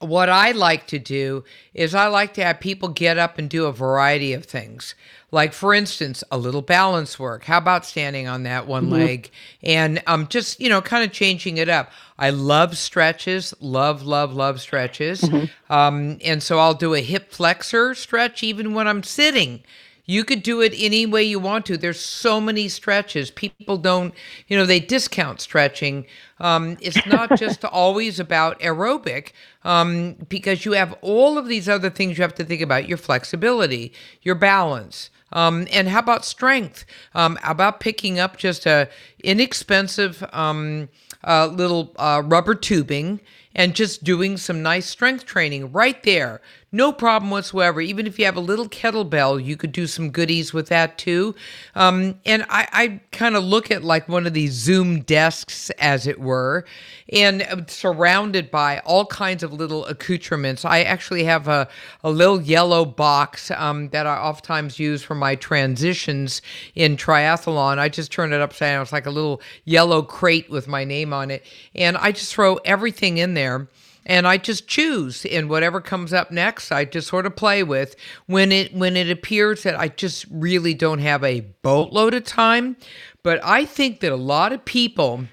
what 0.00 0.28
I 0.28 0.52
like 0.52 0.86
to 0.88 0.98
do 0.98 1.44
is 1.74 1.94
I 1.94 2.06
like 2.06 2.34
to 2.34 2.44
have 2.44 2.60
people 2.60 2.88
get 2.88 3.18
up 3.18 3.38
and 3.38 3.48
do 3.48 3.66
a 3.66 3.72
variety 3.72 4.32
of 4.32 4.44
things. 4.44 4.94
Like, 5.32 5.52
for 5.52 5.74
instance, 5.74 6.22
a 6.30 6.38
little 6.38 6.62
balance 6.62 7.18
work. 7.18 7.44
How 7.44 7.58
about 7.58 7.84
standing 7.84 8.28
on 8.28 8.44
that 8.44 8.66
one 8.66 8.84
mm-hmm. 8.84 8.94
leg 8.94 9.30
and 9.62 10.02
um, 10.06 10.28
just, 10.28 10.60
you 10.60 10.68
know, 10.68 10.80
kind 10.80 11.04
of 11.04 11.12
changing 11.12 11.56
it 11.56 11.68
up? 11.68 11.90
I 12.18 12.30
love 12.30 12.78
stretches, 12.78 13.52
love, 13.60 14.02
love, 14.02 14.32
love 14.32 14.60
stretches. 14.60 15.20
Mm-hmm. 15.22 15.72
Um, 15.72 16.18
and 16.24 16.42
so 16.42 16.58
I'll 16.58 16.74
do 16.74 16.94
a 16.94 17.00
hip 17.00 17.32
flexor 17.32 17.94
stretch 17.94 18.42
even 18.42 18.72
when 18.72 18.86
I'm 18.86 19.02
sitting 19.02 19.62
You 20.06 20.24
could 20.24 20.42
do 20.42 20.60
it 20.60 20.72
any 20.76 21.04
way 21.04 21.24
you 21.24 21.38
want 21.40 21.66
to. 21.66 21.76
There's 21.76 22.00
so 22.00 22.40
many 22.40 22.68
stretches. 22.68 23.30
People 23.30 23.76
don't, 23.76 24.14
you 24.46 24.56
know, 24.56 24.64
they 24.64 24.80
discount 24.80 25.40
stretching. 25.40 26.06
Um, 26.38 26.76
it's 26.80 27.04
not 27.06 27.36
just 27.38 27.64
always 27.64 28.20
about 28.20 28.60
aerobic 28.60 29.32
um, 29.64 30.14
because 30.28 30.64
you 30.64 30.72
have 30.72 30.94
all 31.02 31.36
of 31.38 31.48
these 31.48 31.68
other 31.68 31.90
things 31.90 32.16
you 32.18 32.22
have 32.22 32.34
to 32.36 32.44
think 32.44 32.62
about 32.62 32.88
your 32.88 32.98
flexibility, 32.98 33.92
your 34.22 34.36
balance. 34.36 35.10
Um, 35.32 35.66
and 35.72 35.88
how 35.88 35.98
about 35.98 36.24
strength? 36.24 36.84
Um, 37.14 37.36
how 37.42 37.50
about 37.50 37.80
picking 37.80 38.20
up 38.20 38.36
just 38.36 38.64
a 38.64 38.88
inexpensive 39.24 40.24
um, 40.32 40.88
uh, 41.24 41.48
little 41.48 41.92
uh, 41.96 42.22
rubber 42.24 42.54
tubing 42.54 43.20
and 43.54 43.74
just 43.74 44.04
doing 44.04 44.36
some 44.36 44.62
nice 44.62 44.86
strength 44.86 45.24
training 45.24 45.72
right 45.72 46.02
there. 46.04 46.40
No 46.72 46.92
problem 46.92 47.30
whatsoever. 47.30 47.80
Even 47.80 48.06
if 48.06 48.18
you 48.18 48.24
have 48.24 48.36
a 48.36 48.40
little 48.40 48.68
kettlebell, 48.68 49.42
you 49.42 49.56
could 49.56 49.72
do 49.72 49.86
some 49.86 50.10
goodies 50.10 50.52
with 50.52 50.68
that 50.68 50.98
too. 50.98 51.34
Um, 51.74 52.20
and 52.26 52.44
I, 52.50 52.68
I 52.72 53.00
kind 53.12 53.36
of 53.36 53.44
look 53.44 53.70
at 53.70 53.84
like 53.84 54.08
one 54.08 54.26
of 54.26 54.34
these 54.34 54.52
Zoom 54.52 55.00
desks, 55.00 55.70
as 55.78 56.06
it 56.06 56.20
were, 56.20 56.64
and 57.12 57.42
uh, 57.42 57.62
surrounded 57.68 58.50
by 58.50 58.80
all 58.80 59.06
kinds 59.06 59.42
of 59.42 59.52
little 59.52 59.86
accoutrements. 59.86 60.64
I 60.64 60.82
actually 60.82 61.24
have 61.24 61.48
a, 61.48 61.68
a 62.02 62.10
little 62.10 62.42
yellow 62.42 62.84
box 62.84 63.50
um, 63.52 63.88
that 63.90 64.06
I 64.06 64.16
oftentimes 64.16 64.78
use 64.78 65.02
for 65.02 65.14
my 65.14 65.36
transitions 65.36 66.42
in 66.74 66.96
triathlon. 66.96 67.78
I 67.78 67.88
just 67.88 68.10
turn 68.12 68.32
it 68.32 68.40
upside 68.40 68.66
down. 68.72 68.82
It's 68.82 68.92
like 68.92 69.06
a 69.06 69.10
little 69.10 69.40
yellow 69.64 70.02
crate 70.02 70.50
with 70.50 70.66
my 70.68 70.84
name 70.84 71.12
on 71.12 71.30
it. 71.30 71.44
And 71.74 71.96
I 71.96 72.12
just 72.12 72.34
throw 72.34 72.56
everything 72.56 73.18
in 73.18 73.34
there 73.34 73.68
and 74.06 74.26
I 74.26 74.38
just 74.38 74.68
choose 74.68 75.26
and 75.26 75.50
whatever 75.50 75.80
comes 75.80 76.12
up 76.12 76.30
next 76.30 76.72
I 76.72 76.84
just 76.84 77.08
sort 77.08 77.26
of 77.26 77.36
play 77.36 77.62
with. 77.62 77.96
When 78.26 78.52
it 78.52 78.72
when 78.72 78.96
it 78.96 79.10
appears 79.10 79.64
that 79.64 79.78
I 79.78 79.88
just 79.88 80.24
really 80.30 80.72
don't 80.72 81.00
have 81.00 81.22
a 81.22 81.40
boatload 81.62 82.14
of 82.14 82.24
time 82.24 82.76
but 83.22 83.40
I 83.44 83.66
think 83.66 84.00
that 84.00 84.12
a 84.12 84.16
lot 84.16 84.52
of 84.52 84.64
people 84.64 85.26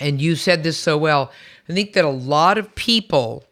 and 0.00 0.20
you 0.20 0.36
said 0.36 0.64
this 0.64 0.76
so 0.76 0.98
well 0.98 1.32
I 1.68 1.72
think 1.72 1.94
that 1.94 2.04
a 2.04 2.10
lot 2.10 2.58
of 2.58 2.74
people 2.74 3.44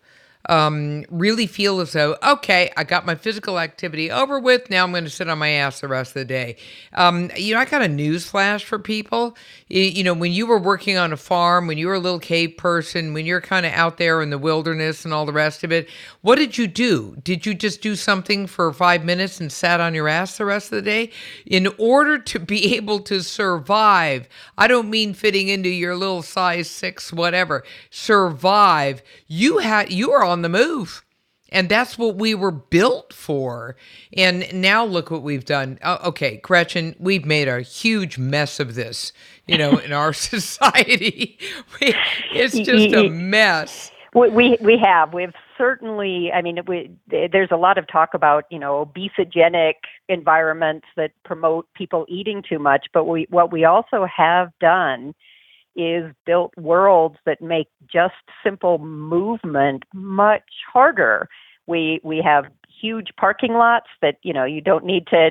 um, 0.46 1.04
really 1.10 1.46
feel 1.46 1.80
as 1.80 1.92
though, 1.92 2.16
okay, 2.22 2.70
I 2.76 2.84
got 2.84 3.04
my 3.04 3.14
physical 3.14 3.58
activity 3.58 4.10
over 4.10 4.40
with. 4.40 4.70
Now 4.70 4.84
I'm 4.84 4.92
going 4.92 5.04
to 5.04 5.10
sit 5.10 5.28
on 5.28 5.38
my 5.38 5.50
ass 5.50 5.80
the 5.80 5.88
rest 5.88 6.10
of 6.10 6.20
the 6.20 6.24
day. 6.24 6.56
Um, 6.94 7.30
you 7.36 7.54
know, 7.54 7.60
I 7.60 7.66
got 7.66 7.82
a 7.82 7.88
news 7.88 8.26
flash 8.26 8.64
for 8.64 8.78
people. 8.78 9.36
You, 9.68 9.82
you, 9.82 10.04
know, 10.04 10.14
when 10.14 10.32
you 10.32 10.46
were 10.46 10.58
working 10.58 10.96
on 10.96 11.12
a 11.12 11.16
farm, 11.16 11.66
when 11.66 11.76
you 11.76 11.88
were 11.88 11.94
a 11.94 12.00
little 12.00 12.18
cave 12.18 12.56
person, 12.56 13.12
when 13.12 13.26
you're 13.26 13.40
kind 13.40 13.66
of 13.66 13.72
out 13.72 13.98
there 13.98 14.22
in 14.22 14.30
the 14.30 14.38
wilderness 14.38 15.04
and 15.04 15.12
all 15.12 15.26
the 15.26 15.32
rest 15.32 15.62
of 15.62 15.72
it, 15.72 15.88
what 16.22 16.36
did 16.36 16.56
you 16.56 16.66
do? 16.66 17.16
Did 17.22 17.44
you 17.44 17.54
just 17.54 17.82
do 17.82 17.94
something 17.94 18.46
for 18.46 18.72
five 18.72 19.04
minutes 19.04 19.40
and 19.40 19.52
sat 19.52 19.80
on 19.80 19.94
your 19.94 20.08
ass 20.08 20.38
the 20.38 20.46
rest 20.46 20.72
of 20.72 20.76
the 20.76 20.90
day? 20.90 21.10
In 21.44 21.68
order 21.78 22.18
to 22.18 22.38
be 22.38 22.74
able 22.76 23.00
to 23.00 23.22
survive, 23.22 24.28
I 24.56 24.68
don't 24.68 24.88
mean 24.88 25.12
fitting 25.12 25.48
into 25.48 25.68
your 25.68 25.96
little 25.96 26.22
size 26.22 26.70
six, 26.70 27.12
whatever, 27.12 27.62
survive, 27.90 29.02
you 29.26 29.58
had, 29.58 29.92
you 29.92 30.12
are 30.12 30.29
on 30.30 30.42
the 30.42 30.48
move. 30.48 31.04
And 31.52 31.68
that's 31.68 31.98
what 31.98 32.14
we 32.16 32.34
were 32.34 32.52
built 32.52 33.12
for. 33.12 33.76
And 34.16 34.46
now 34.54 34.84
look 34.84 35.10
what 35.10 35.22
we've 35.22 35.44
done. 35.44 35.78
Uh, 35.82 35.98
okay, 36.04 36.36
Gretchen, 36.36 36.94
we've 36.98 37.24
made 37.24 37.48
a 37.48 37.60
huge 37.60 38.18
mess 38.18 38.60
of 38.60 38.76
this, 38.76 39.12
you 39.46 39.58
know, 39.58 39.78
in 39.78 39.92
our 39.92 40.12
society. 40.32 41.38
We, 41.80 41.94
it's 42.32 42.58
just 42.58 42.94
a 42.94 43.08
mess. 43.08 43.90
We, 44.14 44.58
we 44.60 44.78
have. 44.78 45.14
We've 45.14 45.32
certainly, 45.56 46.30
I 46.32 46.42
mean, 46.42 46.58
we, 46.66 46.90
there's 47.08 47.50
a 47.50 47.56
lot 47.56 47.78
of 47.78 47.86
talk 47.86 48.10
about, 48.12 48.44
you 48.50 48.58
know, 48.58 48.84
obesogenic 48.84 49.74
environments 50.08 50.86
that 50.96 51.12
promote 51.24 51.66
people 51.74 52.06
eating 52.08 52.42
too 52.46 52.58
much. 52.58 52.86
But 52.92 53.04
we, 53.04 53.26
what 53.30 53.52
we 53.52 53.64
also 53.64 54.04
have 54.04 54.50
done 54.60 55.14
is 55.76 56.12
built 56.26 56.52
worlds 56.56 57.16
that 57.26 57.40
make 57.40 57.68
just 57.90 58.14
simple 58.44 58.78
movement 58.78 59.84
much 59.94 60.42
harder. 60.72 61.28
We 61.66 62.00
we 62.02 62.20
have 62.24 62.46
huge 62.80 63.08
parking 63.18 63.54
lots 63.54 63.88
that 64.02 64.16
you 64.22 64.32
know 64.32 64.44
you 64.44 64.60
don't 64.60 64.84
need 64.84 65.06
to 65.08 65.30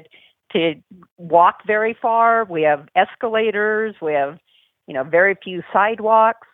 to 0.54 0.76
walk 1.18 1.66
very 1.66 1.96
far. 2.02 2.46
We 2.46 2.64
have 2.64 2.88
escalators. 2.96 3.96
We 4.02 4.14
have 4.14 4.40
you 4.88 4.94
know 4.94 5.04
very 5.04 5.36
few 5.44 5.62
sidewalks. 5.72 6.48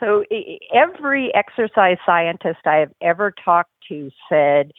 So 0.00 0.24
every 0.74 1.32
exercise 1.34 1.98
scientist 2.04 2.60
I 2.64 2.76
have 2.76 2.92
ever 3.00 3.32
talked 3.44 3.70
to 3.88 4.10
said 4.28 4.72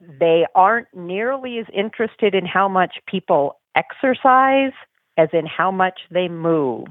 they 0.00 0.44
aren't 0.54 0.88
nearly 0.94 1.58
as 1.58 1.66
interested 1.72 2.34
in 2.34 2.44
how 2.44 2.68
much 2.68 2.96
people 3.06 3.58
exercise 3.74 4.72
as 5.16 5.28
in 5.32 5.46
how 5.46 5.70
much 5.70 6.00
they 6.10 6.28
move 6.28 6.88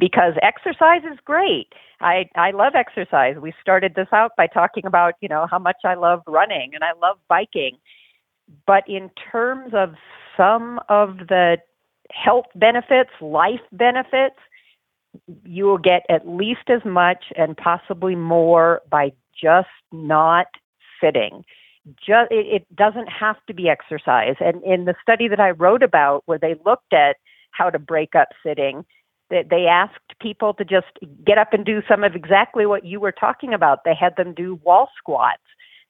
because 0.00 0.32
exercise 0.42 1.02
is 1.04 1.18
great. 1.24 1.68
I 2.00 2.28
I 2.34 2.50
love 2.50 2.72
exercise. 2.74 3.36
We 3.40 3.52
started 3.60 3.94
this 3.94 4.08
out 4.12 4.32
by 4.36 4.46
talking 4.48 4.86
about, 4.86 5.14
you 5.20 5.28
know, 5.28 5.46
how 5.48 5.58
much 5.58 5.76
I 5.84 5.94
love 5.94 6.22
running 6.26 6.72
and 6.74 6.82
I 6.82 6.92
love 7.00 7.18
biking. 7.28 7.76
But 8.66 8.88
in 8.88 9.10
terms 9.30 9.72
of 9.74 9.94
some 10.36 10.80
of 10.88 11.18
the 11.28 11.58
health 12.10 12.46
benefits, 12.56 13.10
life 13.20 13.60
benefits, 13.70 14.36
you 15.44 15.66
will 15.66 15.78
get 15.78 16.02
at 16.08 16.26
least 16.26 16.68
as 16.68 16.84
much 16.84 17.26
and 17.36 17.56
possibly 17.56 18.16
more 18.16 18.80
by 18.90 19.12
just 19.40 19.68
not 19.92 20.46
sitting. 21.02 21.44
Just 21.96 22.30
it, 22.30 22.46
it 22.46 22.76
doesn't 22.76 23.08
have 23.08 23.36
to 23.46 23.54
be 23.54 23.68
exercise. 23.68 24.36
And 24.40 24.62
in 24.64 24.86
the 24.86 24.94
study 25.02 25.28
that 25.28 25.40
I 25.40 25.50
wrote 25.50 25.82
about 25.82 26.22
where 26.26 26.38
they 26.38 26.54
looked 26.64 26.92
at 26.94 27.16
how 27.52 27.68
to 27.68 27.78
break 27.78 28.14
up 28.14 28.28
sitting, 28.44 28.84
they 29.30 29.66
asked 29.66 30.18
people 30.20 30.54
to 30.54 30.64
just 30.64 30.86
get 31.24 31.38
up 31.38 31.52
and 31.52 31.64
do 31.64 31.82
some 31.88 32.04
of 32.04 32.14
exactly 32.14 32.66
what 32.66 32.84
you 32.84 33.00
were 33.00 33.12
talking 33.12 33.54
about. 33.54 33.84
They 33.84 33.94
had 33.94 34.16
them 34.16 34.34
do 34.34 34.60
wall 34.64 34.88
squats. 34.98 35.42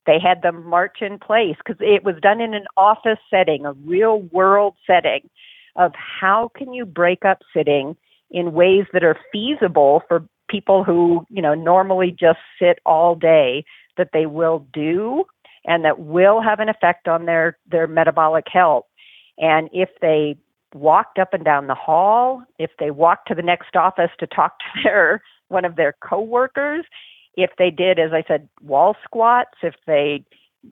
They 0.07 0.19
had 0.19 0.43
them 0.43 0.67
march 0.67 0.99
in 1.01 1.19
place 1.19 1.57
because 1.59 1.81
it 1.81 2.05
was 2.05 2.17
done 2.23 2.41
in 2.41 2.55
an 2.55 2.65
office 2.77 3.19
setting, 3.29 3.67
a 3.67 3.73
real 3.73 4.23
world 4.33 4.75
setting 4.87 5.29
of 5.77 5.93
how 5.95 6.51
can 6.57 6.73
you 6.73 6.85
break 6.85 7.25
up 7.25 7.39
sitting 7.55 7.97
in 8.31 8.53
ways 8.53 8.85
that 8.93 9.05
are 9.05 9.17
feasible 9.33 10.03
for 10.09 10.25
people 10.49 10.85
who, 10.85 11.27
you 11.31 11.43
know, 11.43 11.55
normally 11.55 12.11
just 12.19 12.39
sit 12.59 12.81
all 12.85 13.15
day 13.15 13.65
that 13.97 14.11
they 14.13 14.27
will 14.27 14.67
do 14.73 15.25
and 15.65 15.85
that 15.85 16.01
will 16.01 16.41
have 16.41 16.61
an 16.61 16.69
effect 16.69 17.07
on 17.07 17.27
their 17.27 17.59
their 17.71 17.87
metabolic 17.87 18.47
health. 18.51 18.87
And 19.39 19.69
if 19.73 19.89
they 20.01 20.37
walked 20.75 21.19
up 21.19 21.35
and 21.35 21.45
down 21.45 21.67
the 21.67 21.75
hall, 21.75 22.43
if 22.59 22.71
they 22.79 22.91
walked 22.91 23.29
to 23.29 23.35
the 23.35 23.43
next 23.43 23.77
office 23.77 24.11
to 24.19 24.27
talk 24.27 24.59
to 24.59 24.65
their 24.85 25.23
one 25.49 25.65
of 25.65 25.77
their 25.77 25.95
coworkers, 26.01 26.85
if 27.37 27.51
they 27.59 27.71
did, 27.71 27.99
as 27.99 28.13
I 28.13 28.23
said, 28.27 28.49
wall 28.63 28.97
squats, 29.05 29.59
if 29.63 29.75
they 29.87 30.25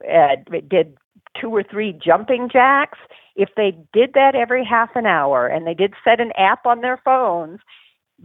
uh, 0.09 0.35
did 0.67 0.97
two 1.39 1.49
or 1.49 1.63
three 1.63 1.93
jumping 1.93 2.49
jacks, 2.51 2.97
if 3.35 3.49
they 3.55 3.77
did 3.93 4.13
that 4.13 4.35
every 4.35 4.65
half 4.65 4.89
an 4.95 5.05
hour 5.05 5.47
and 5.47 5.65
they 5.65 5.73
did 5.73 5.93
set 6.03 6.19
an 6.19 6.31
app 6.37 6.65
on 6.65 6.81
their 6.81 6.99
phones, 7.03 7.59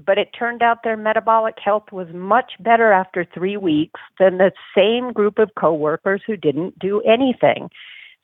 but 0.04 0.18
it 0.18 0.30
turned 0.37 0.62
out 0.62 0.82
their 0.82 0.96
metabolic 0.96 1.54
health 1.64 1.92
was 1.92 2.08
much 2.12 2.52
better 2.60 2.92
after 2.92 3.24
three 3.24 3.56
weeks 3.56 4.00
than 4.18 4.38
the 4.38 4.52
same 4.76 5.12
group 5.12 5.38
of 5.38 5.50
coworkers 5.58 6.22
who 6.26 6.37
didn't 6.37 6.78
do 6.78 7.00
anything. 7.02 7.70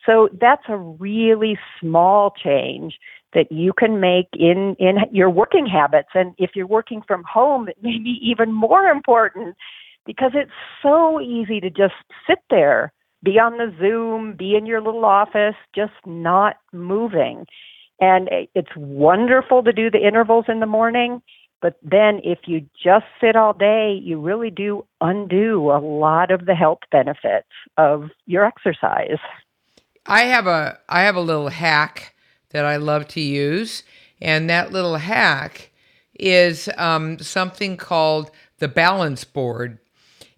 So 0.07 0.29
that's 0.41 0.65
a 0.69 0.77
really 0.77 1.59
small 1.81 2.31
change 2.31 2.99
that 3.33 3.53
you 3.53 3.73
can 3.73 4.01
make 4.01 4.29
in 4.33 4.77
in 4.79 4.99
your 5.13 5.31
working 5.31 5.67
habits. 5.67 6.09
And 6.15 6.35
if 6.39 6.51
you're 6.55 6.67
working 6.67 7.03
from 7.07 7.25
home 7.25 7.69
it 7.69 7.77
may 7.83 7.99
be 7.99 8.19
even 8.23 8.53
more 8.53 8.85
important 8.85 9.57
because 10.07 10.33
it's 10.35 10.51
so 10.83 11.21
easy 11.21 11.61
to 11.61 11.71
just 11.71 11.95
sit 12.27 12.39
there 12.51 12.93
be 13.23 13.39
on 13.39 13.59
the 13.59 13.75
zoom 13.79 14.35
be 14.35 14.57
in 14.57 14.67
your 14.67 14.81
little 14.81 15.05
office 15.05 15.57
just 15.75 15.93
not 16.07 16.57
moving. 16.73 17.47
And 18.01 18.31
it's 18.55 18.75
wonderful 18.77 19.63
to 19.63 19.73
do 19.73 19.91
the 19.91 20.07
intervals 20.07 20.47
in 20.49 20.61
the 20.61 20.67
morning 20.67 21.23
but 21.63 21.77
then 21.83 22.21
if 22.25 22.41
you 22.47 22.67
just 22.83 23.05
sit 23.21 23.37
all 23.37 23.53
day 23.53 23.99
you 24.03 24.21
really 24.21 24.51
do 24.51 24.87
undo 25.01 25.71
a 25.71 25.79
lot 25.79 26.31
of 26.31 26.47
the 26.47 26.55
health 26.55 26.81
benefits 26.91 27.49
of 27.77 28.11
your 28.27 28.45
exercise 28.45 29.19
i 30.07 30.23
have 30.23 30.47
a 30.47 30.79
i 30.89 31.03
have 31.03 31.17
a 31.17 31.21
little 31.21 31.49
hack 31.49 32.15
that 32.51 32.65
I 32.65 32.77
love 32.77 33.09
to 33.09 33.21
use. 33.21 33.83
And 34.21 34.51
that 34.51 34.73
little 34.73 34.97
hack 34.97 35.71
is 36.15 36.69
um, 36.77 37.19
something 37.19 37.77
called 37.77 38.31
the 38.59 38.69
balance 38.69 39.25
board. 39.25 39.79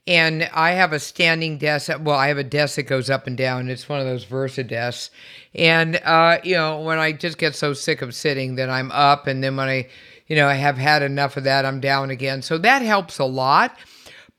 And 0.06 0.48
I 0.52 0.72
have 0.72 0.92
a 0.92 0.98
standing 0.98 1.58
desk. 1.58 1.90
Well, 2.00 2.18
I 2.18 2.28
have 2.28 2.38
a 2.38 2.44
desk 2.44 2.76
that 2.76 2.84
goes 2.84 3.08
up 3.08 3.26
and 3.26 3.36
down. 3.36 3.68
It's 3.68 3.88
one 3.88 4.00
of 4.00 4.06
those 4.06 4.24
Versa 4.24 4.64
desks. 4.64 5.10
And, 5.54 5.96
uh, 6.04 6.38
you 6.42 6.54
know, 6.54 6.80
when 6.80 6.98
I 6.98 7.12
just 7.12 7.38
get 7.38 7.54
so 7.54 7.72
sick 7.72 8.02
of 8.02 8.14
sitting, 8.14 8.56
then 8.56 8.68
I'm 8.68 8.90
up. 8.92 9.26
And 9.26 9.42
then 9.42 9.56
when 9.56 9.68
I, 9.68 9.88
you 10.26 10.34
know, 10.34 10.48
I 10.48 10.54
have 10.54 10.76
had 10.76 11.02
enough 11.02 11.36
of 11.36 11.44
that, 11.44 11.64
I'm 11.64 11.80
down 11.80 12.10
again. 12.10 12.42
So 12.42 12.58
that 12.58 12.82
helps 12.82 13.18
a 13.18 13.24
lot. 13.24 13.76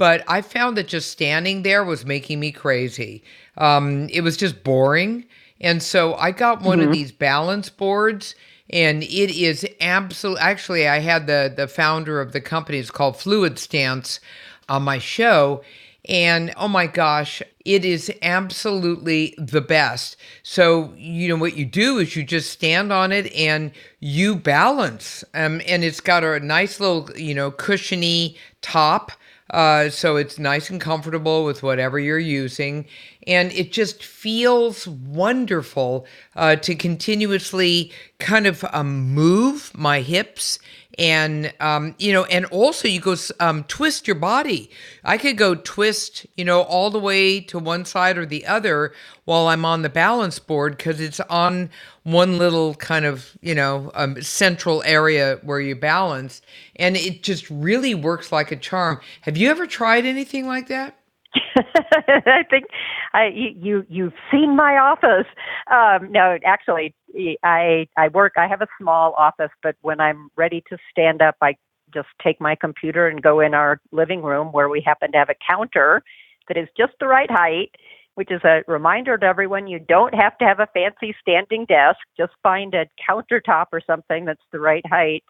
But 0.04 0.26
I 0.28 0.42
found 0.42 0.76
that 0.76 0.90
just 0.90 1.12
standing 1.12 1.64
there 1.64 1.82
was 1.86 2.06
making 2.06 2.42
me 2.42 2.52
crazy. 2.52 3.24
Um, 3.58 4.10
it 4.10 4.20
was 4.20 4.36
just 4.36 4.62
boring 4.62 5.24
And 5.62 5.82
so 5.82 6.16
I 6.16 6.32
got 6.32 6.62
one 6.62 6.80
mm-hmm. 6.80 6.90
of 6.90 6.94
these 6.94 7.14
balance 7.14 7.70
boards 7.70 8.36
and 8.70 9.04
it 9.04 9.32
is 9.32 9.66
absolutely 9.80 10.42
actually 10.42 10.90
I 10.90 11.00
had 11.00 11.26
the 11.28 11.54
the 11.56 11.70
founder 11.70 12.20
of 12.20 12.34
the 12.34 12.42
company 12.42 12.80
it's 12.80 12.92
called 12.92 13.16
Fluid 13.16 13.58
Stance 13.58 14.20
on 14.68 14.84
my 14.84 15.00
show 15.00 15.64
and 16.10 16.54
oh 16.58 16.68
my 16.68 16.88
gosh, 16.88 17.42
it 17.64 17.86
is 17.86 18.12
absolutely 18.22 19.36
the 19.38 19.62
best. 19.62 20.18
So, 20.44 20.94
you 20.98 21.30
know, 21.30 21.38
what 21.38 21.56
you 21.56 21.64
do 21.64 22.00
is 22.00 22.14
you 22.14 22.26
just 22.26 22.52
stand 22.52 22.92
on 22.92 23.14
it 23.14 23.32
and 23.34 23.72
you 24.02 24.36
balance. 24.36 25.24
Um, 25.34 25.62
and 25.66 25.82
it's 25.82 26.02
got 26.02 26.26
a 26.26 26.42
nice 26.42 26.82
little, 26.82 27.10
you 27.16 27.34
know, 27.34 27.52
cushiony 27.52 28.36
top. 28.62 29.14
Uh, 29.54 29.88
so 29.88 30.16
it's 30.16 30.40
nice 30.40 30.72
and 30.72 30.82
comfortable 30.82 31.46
with 31.46 31.62
whatever 31.62 32.00
you're 32.00 32.18
using. 32.18 32.86
And 33.28 33.52
it 33.54 33.72
just 33.72 34.04
feels 34.04 34.88
wonderful 34.88 36.08
uh, 36.36 36.56
to 36.58 36.74
continuously 36.74 37.92
kind 38.18 38.48
of 38.48 38.66
um, 38.74 39.12
move 39.14 39.72
my 39.76 40.02
hips 40.02 40.58
and 40.98 41.54
um, 41.60 41.96
you 41.98 42.14
know 42.14 42.26
and 42.26 42.46
also 42.46 42.88
you 42.88 43.00
go 43.00 43.16
um, 43.40 43.64
twist 43.66 44.08
your 44.08 44.16
body. 44.16 44.70
I 45.04 45.18
could 45.18 45.38
go 45.38 45.56
twist 45.56 46.26
you 46.38 46.46
know 46.46 46.62
all 46.62 46.90
the 46.90 47.00
way 47.00 47.40
to 47.42 47.60
one 47.60 47.86
side 47.86 48.18
or 48.18 48.26
the 48.26 48.46
other 48.46 48.94
while 49.26 49.48
i'm 49.48 49.64
on 49.64 49.84
the 49.84 49.90
balance 49.90 50.38
board 50.40 50.76
because 50.78 51.00
it's 51.00 51.20
on 51.22 51.70
one 52.04 52.38
little 52.38 52.76
kind 52.76 53.06
of 53.06 53.38
you 53.42 53.56
know 53.56 53.92
um, 53.96 54.22
central 54.22 54.84
area 54.84 55.40
where 55.44 55.60
you 55.60 55.76
balance. 55.76 56.42
And 56.76 56.98
it 56.98 57.24
just 57.24 57.50
really 57.50 57.94
works 57.96 58.32
like 58.32 58.52
a 58.52 58.56
charm. 58.56 59.00
Have 59.22 59.38
you 59.38 59.50
ever 59.50 59.68
tried 59.68 60.06
anything 60.06 60.48
like 60.48 60.68
that 60.68 60.98
I 61.56 62.44
think 62.50 62.66
I 63.14 63.28
you 63.28 63.86
you've 63.90 64.14
seen 64.32 64.56
my 64.56 64.78
office. 64.78 65.28
Um, 65.72 66.12
no, 66.12 66.38
actually, 66.46 66.96
I 67.44 67.88
I 67.98 68.08
work. 68.10 68.34
I 68.38 68.48
have 68.48 68.62
a 68.62 68.68
small 68.80 69.14
office, 69.18 69.52
but 69.62 69.76
when 69.82 70.00
I'm 70.00 70.30
ready 70.36 70.64
to 70.70 70.78
stand 70.92 71.22
up, 71.22 71.36
I 71.42 71.56
just 71.94 72.10
take 72.24 72.40
my 72.42 72.56
computer 72.56 73.08
and 73.08 73.22
go 73.22 73.40
in 73.40 73.54
our 73.54 73.80
living 73.92 74.22
room 74.22 74.52
where 74.52 74.70
we 74.70 74.82
happen 74.82 75.12
to 75.12 75.18
have 75.18 75.30
a 75.30 75.36
counter 75.48 76.04
that 76.48 76.58
is 76.58 76.68
just 76.78 76.94
the 77.00 77.08
right 77.08 77.32
height. 77.32 77.72
Which 78.16 78.30
is 78.30 78.44
a 78.44 78.62
reminder 78.68 79.18
to 79.18 79.26
everyone 79.26 79.66
you 79.66 79.80
don't 79.80 80.14
have 80.14 80.38
to 80.38 80.46
have 80.46 80.60
a 80.60 80.68
fancy 80.68 81.16
standing 81.20 81.66
desk. 81.66 81.98
Just 82.16 82.34
find 82.44 82.76
a 82.76 82.86
countertop 83.10 83.68
or 83.74 83.82
something 83.88 84.26
that's 84.26 84.44
the 84.52 84.60
right 84.60 84.86
height 84.88 85.24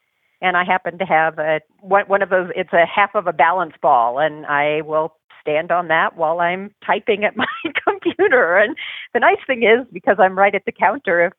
and 0.43 0.57
I 0.57 0.65
happen 0.65 0.97
to 0.99 1.05
have 1.05 1.39
a 1.39 1.61
one, 1.79 2.03
one 2.07 2.21
of 2.21 2.29
those. 2.29 2.49
It's 2.55 2.73
a 2.73 2.85
half 2.85 3.15
of 3.15 3.27
a 3.27 3.33
balance 3.33 3.73
ball, 3.81 4.19
and 4.19 4.45
I 4.45 4.81
will 4.81 5.15
stand 5.43 5.71
on 5.71 5.89
that 5.89 6.17
while 6.17 6.39
I'm 6.39 6.73
typing 6.85 7.23
at 7.23 7.37
my 7.37 7.45
computer. 7.87 8.57
And 8.57 8.75
the 9.13 9.19
nice 9.19 9.37
thing 9.45 9.63
is, 9.63 9.85
because 9.93 10.17
I'm 10.19 10.37
right 10.37 10.55
at 10.55 10.65
the 10.65 10.71
counter, 10.71 11.27
if 11.27 11.33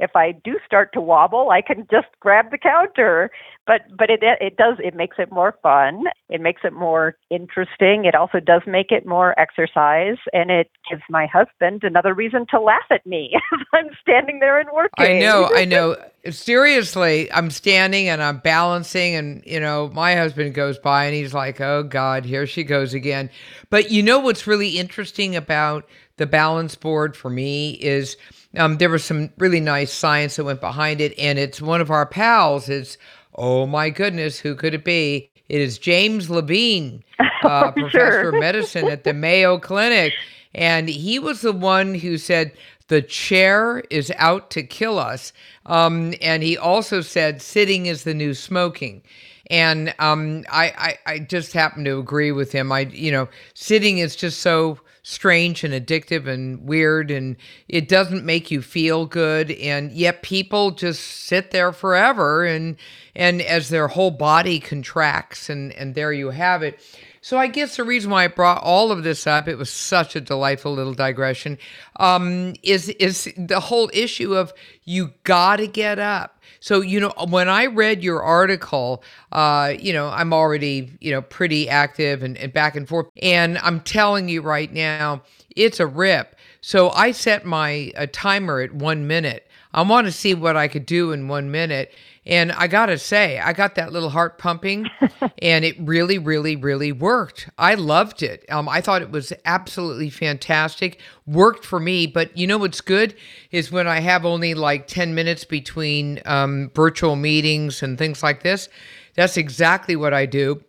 if 0.00 0.16
I 0.16 0.32
do 0.32 0.58
start 0.64 0.92
to 0.94 1.00
wobble, 1.00 1.50
I 1.50 1.60
can 1.62 1.86
just 1.90 2.08
grab 2.20 2.50
the 2.50 2.58
counter. 2.58 3.30
But 3.66 3.82
but 3.96 4.10
it 4.10 4.20
it 4.22 4.56
does 4.56 4.78
it 4.82 4.96
makes 4.96 5.16
it 5.18 5.30
more 5.30 5.54
fun. 5.62 6.04
It 6.28 6.40
makes 6.40 6.62
it 6.64 6.72
more 6.72 7.16
interesting. 7.30 8.04
It 8.04 8.14
also 8.14 8.40
does 8.40 8.62
make 8.66 8.90
it 8.90 9.06
more 9.06 9.38
exercise, 9.38 10.16
and 10.32 10.50
it 10.50 10.70
gives 10.90 11.02
my 11.08 11.26
husband 11.26 11.84
another 11.84 12.14
reason 12.14 12.46
to 12.50 12.60
laugh 12.60 12.86
at 12.90 13.06
me 13.06 13.30
if 13.52 13.66
I'm 13.72 13.90
standing 14.00 14.40
there 14.40 14.58
and 14.58 14.68
working. 14.74 14.90
I 14.98 15.20
know, 15.20 15.50
I 15.54 15.64
know. 15.66 15.96
Seriously, 16.30 17.32
I'm 17.32 17.50
standing 17.50 18.08
and 18.08 18.22
I'm 18.22 18.38
balancing, 18.38 19.14
and 19.14 19.42
you 19.46 19.60
know, 19.60 19.90
my 19.94 20.16
husband 20.16 20.54
goes 20.54 20.78
by 20.78 21.04
and 21.04 21.14
he's 21.14 21.32
like, 21.32 21.60
"Oh 21.60 21.82
God, 21.82 22.24
here 22.24 22.46
she 22.46 22.64
goes 22.64 22.92
again." 22.92 23.30
But 23.68 23.90
you 23.90 24.02
know 24.02 24.18
what's 24.18 24.46
really 24.46 24.78
interesting 24.78 25.36
about 25.36 25.86
the 26.16 26.26
balance 26.26 26.74
board 26.74 27.16
for 27.16 27.30
me 27.30 27.72
is 27.80 28.16
um, 28.56 28.78
there 28.78 28.90
was 28.90 29.04
some 29.04 29.30
really 29.38 29.60
nice 29.60 29.92
science 29.92 30.36
that 30.36 30.44
went 30.44 30.60
behind 30.60 31.00
it, 31.00 31.18
and 31.18 31.38
it's 31.38 31.62
one 31.62 31.80
of 31.80 31.90
our 31.90 32.06
pals. 32.06 32.68
It's 32.68 32.98
oh 33.34 33.66
my 33.66 33.90
goodness, 33.90 34.38
who 34.38 34.54
could 34.54 34.74
it 34.74 34.84
be? 34.84 35.30
It 35.48 35.60
is 35.60 35.78
James 35.78 36.30
Levine, 36.30 37.02
uh, 37.42 37.72
professor 37.72 38.28
of 38.28 38.40
medicine 38.40 38.88
at 38.88 39.04
the 39.04 39.12
Mayo 39.14 39.58
Clinic, 39.58 40.12
and 40.54 40.88
he 40.88 41.18
was 41.18 41.40
the 41.40 41.52
one 41.52 41.94
who 41.94 42.18
said 42.18 42.52
the 42.90 43.00
chair 43.00 43.84
is 43.88 44.12
out 44.16 44.50
to 44.50 44.64
kill 44.64 44.98
us. 44.98 45.32
Um, 45.66 46.12
and 46.20 46.42
he 46.42 46.58
also 46.58 47.00
said 47.00 47.40
sitting 47.40 47.86
is 47.86 48.02
the 48.02 48.14
new 48.14 48.34
smoking. 48.34 49.02
And 49.48 49.94
um, 50.00 50.44
I, 50.50 50.98
I, 51.06 51.12
I 51.14 51.18
just 51.20 51.52
happen 51.52 51.84
to 51.84 51.98
agree 51.98 52.32
with 52.32 52.50
him. 52.50 52.72
I, 52.72 52.80
you 52.80 53.12
know, 53.12 53.28
sitting 53.54 53.98
is 53.98 54.16
just 54.16 54.40
so 54.40 54.78
strange 55.02 55.64
and 55.64 55.72
addictive 55.72 56.26
and 56.26 56.66
weird 56.68 57.10
and 57.10 57.36
it 57.68 57.88
doesn't 57.88 58.24
make 58.24 58.50
you 58.50 58.60
feel 58.60 59.06
good 59.06 59.50
and 59.52 59.92
yet 59.92 60.22
people 60.22 60.70
just 60.70 61.00
sit 61.02 61.50
there 61.50 61.72
forever 61.72 62.44
and 62.44 62.76
and 63.14 63.40
as 63.42 63.70
their 63.70 63.88
whole 63.88 64.10
body 64.10 64.60
contracts 64.60 65.48
and 65.48 65.72
and 65.72 65.94
there 65.94 66.12
you 66.12 66.30
have 66.30 66.62
it 66.62 66.78
so 67.20 67.36
I 67.36 67.48
guess 67.48 67.76
the 67.76 67.84
reason 67.84 68.10
why 68.10 68.24
I 68.24 68.28
brought 68.28 68.62
all 68.62 68.90
of 68.90 69.02
this 69.02 69.26
up, 69.26 69.46
it 69.46 69.56
was 69.56 69.70
such 69.70 70.16
a 70.16 70.20
delightful 70.20 70.72
little 70.72 70.94
digression, 70.94 71.58
um, 71.96 72.54
is 72.62 72.88
is 72.88 73.32
the 73.36 73.60
whole 73.60 73.90
issue 73.92 74.34
of 74.34 74.52
you 74.84 75.12
got 75.24 75.56
to 75.56 75.66
get 75.66 75.98
up. 75.98 76.40
So, 76.60 76.80
you 76.82 77.00
know, 77.00 77.12
when 77.28 77.48
I 77.48 77.66
read 77.66 78.02
your 78.02 78.22
article, 78.22 79.02
uh, 79.32 79.74
you 79.78 79.92
know, 79.92 80.08
I'm 80.08 80.32
already, 80.32 80.92
you 81.00 81.10
know, 81.10 81.22
pretty 81.22 81.68
active 81.68 82.22
and, 82.22 82.36
and 82.36 82.52
back 82.52 82.76
and 82.76 82.86
forth. 82.86 83.06
And 83.22 83.58
I'm 83.58 83.80
telling 83.80 84.28
you 84.28 84.42
right 84.42 84.72
now, 84.72 85.22
it's 85.56 85.80
a 85.80 85.86
rip. 85.86 86.36
So 86.60 86.90
I 86.90 87.12
set 87.12 87.46
my 87.46 87.92
a 87.96 88.06
timer 88.06 88.60
at 88.60 88.74
one 88.74 89.06
minute. 89.06 89.46
I 89.72 89.82
want 89.82 90.06
to 90.06 90.12
see 90.12 90.34
what 90.34 90.56
I 90.56 90.68
could 90.68 90.86
do 90.86 91.12
in 91.12 91.28
one 91.28 91.50
minute. 91.50 91.92
And 92.26 92.52
I 92.52 92.66
got 92.66 92.86
to 92.86 92.98
say, 92.98 93.38
I 93.38 93.52
got 93.52 93.76
that 93.76 93.92
little 93.92 94.10
heart 94.10 94.38
pumping 94.38 94.86
and 95.42 95.64
it 95.64 95.76
really, 95.80 96.18
really, 96.18 96.54
really 96.54 96.92
worked. 96.92 97.48
I 97.56 97.74
loved 97.74 98.22
it. 98.22 98.44
Um, 98.50 98.68
I 98.68 98.80
thought 98.80 99.02
it 99.02 99.10
was 99.10 99.32
absolutely 99.44 100.10
fantastic. 100.10 101.00
Worked 101.26 101.64
for 101.64 101.80
me. 101.80 102.06
But 102.06 102.36
you 102.36 102.46
know 102.46 102.58
what's 102.58 102.80
good 102.80 103.14
is 103.50 103.72
when 103.72 103.86
I 103.86 104.00
have 104.00 104.24
only 104.24 104.54
like 104.54 104.86
10 104.86 105.14
minutes 105.14 105.44
between 105.44 106.20
um, 106.26 106.70
virtual 106.74 107.16
meetings 107.16 107.82
and 107.82 107.96
things 107.96 108.22
like 108.22 108.42
this. 108.42 108.68
That's 109.14 109.36
exactly 109.36 109.96
what 109.96 110.12
I 110.12 110.26
do. 110.26 110.62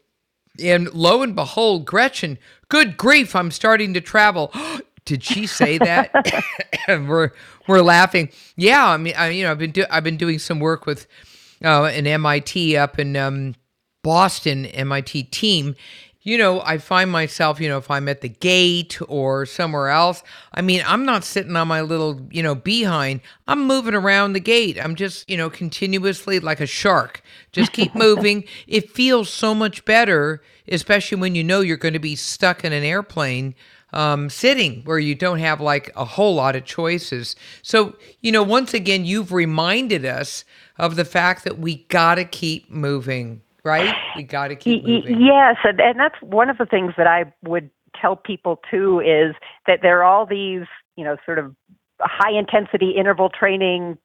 And 0.59 0.93
lo 0.93 1.21
and 1.21 1.35
behold, 1.35 1.85
Gretchen, 1.85 2.37
good 2.69 2.97
grief, 2.97 3.35
I'm 3.35 3.51
starting 3.51 3.93
to 3.93 4.01
travel. 4.01 4.53
Did 5.11 5.25
she 5.25 5.45
say 5.45 5.77
that? 5.77 6.09
we're 6.87 7.31
we're 7.67 7.81
laughing. 7.81 8.29
Yeah, 8.55 8.87
I 8.87 8.95
mean, 8.95 9.13
I, 9.17 9.27
you 9.31 9.43
know, 9.43 9.51
I've 9.51 9.57
been 9.57 9.71
do- 9.71 9.85
I've 9.91 10.05
been 10.05 10.15
doing 10.15 10.39
some 10.39 10.61
work 10.61 10.85
with 10.85 11.05
uh, 11.61 11.83
an 11.83 12.07
MIT 12.07 12.77
up 12.77 12.97
in 12.97 13.17
um, 13.17 13.55
Boston, 14.03 14.67
MIT 14.67 15.23
team. 15.23 15.75
You 16.21 16.37
know, 16.37 16.61
I 16.61 16.77
find 16.77 17.11
myself, 17.11 17.59
you 17.59 17.67
know, 17.67 17.77
if 17.77 17.91
I'm 17.91 18.07
at 18.07 18.21
the 18.21 18.29
gate 18.29 18.99
or 19.09 19.45
somewhere 19.45 19.89
else, 19.89 20.23
I 20.53 20.61
mean, 20.61 20.81
I'm 20.87 21.03
not 21.03 21.25
sitting 21.25 21.57
on 21.57 21.67
my 21.67 21.81
little, 21.81 22.21
you 22.31 22.41
know, 22.41 22.55
behind. 22.55 23.19
I'm 23.49 23.67
moving 23.67 23.95
around 23.95 24.31
the 24.31 24.39
gate. 24.39 24.79
I'm 24.81 24.95
just, 24.95 25.29
you 25.29 25.35
know, 25.35 25.49
continuously 25.49 26.39
like 26.39 26.61
a 26.61 26.67
shark. 26.67 27.21
Just 27.51 27.73
keep 27.73 27.93
moving. 27.95 28.45
it 28.65 28.89
feels 28.91 29.29
so 29.29 29.53
much 29.53 29.83
better, 29.83 30.41
especially 30.69 31.19
when 31.19 31.35
you 31.35 31.43
know 31.43 31.59
you're 31.59 31.75
going 31.75 31.95
to 31.95 31.99
be 31.99 32.15
stuck 32.15 32.63
in 32.63 32.71
an 32.71 32.83
airplane 32.83 33.55
um, 33.93 34.29
sitting 34.29 34.81
where 34.83 34.99
you 34.99 35.15
don't 35.15 35.39
have 35.39 35.61
like 35.61 35.91
a 35.95 36.05
whole 36.05 36.35
lot 36.35 36.55
of 36.55 36.65
choices. 36.65 37.35
So, 37.61 37.95
you 38.21 38.31
know, 38.31 38.43
once 38.43 38.73
again, 38.73 39.05
you've 39.05 39.31
reminded 39.31 40.05
us 40.05 40.45
of 40.77 40.95
the 40.95 41.05
fact 41.05 41.43
that 41.43 41.59
we 41.59 41.83
got 41.89 42.15
to 42.15 42.25
keep 42.25 42.69
moving, 42.69 43.41
right? 43.63 43.93
We 44.15 44.23
got 44.23 44.49
to 44.49 44.55
keep 44.55 44.83
moving. 44.83 45.21
Yes, 45.21 45.57
and, 45.63 45.99
that's 45.99 46.21
one 46.21 46.49
of 46.49 46.57
the 46.57 46.65
things 46.65 46.93
that 46.97 47.07
I 47.07 47.31
would 47.43 47.69
tell 47.99 48.15
people 48.15 48.59
too 48.69 48.99
is 48.99 49.35
that 49.67 49.79
there 49.81 49.99
are 49.99 50.03
all 50.03 50.25
these, 50.25 50.65
you 50.95 51.03
know, 51.03 51.17
sort 51.25 51.39
of 51.39 51.55
high 51.99 52.37
intensity 52.37 52.91
interval 52.91 53.29
training 53.29 53.97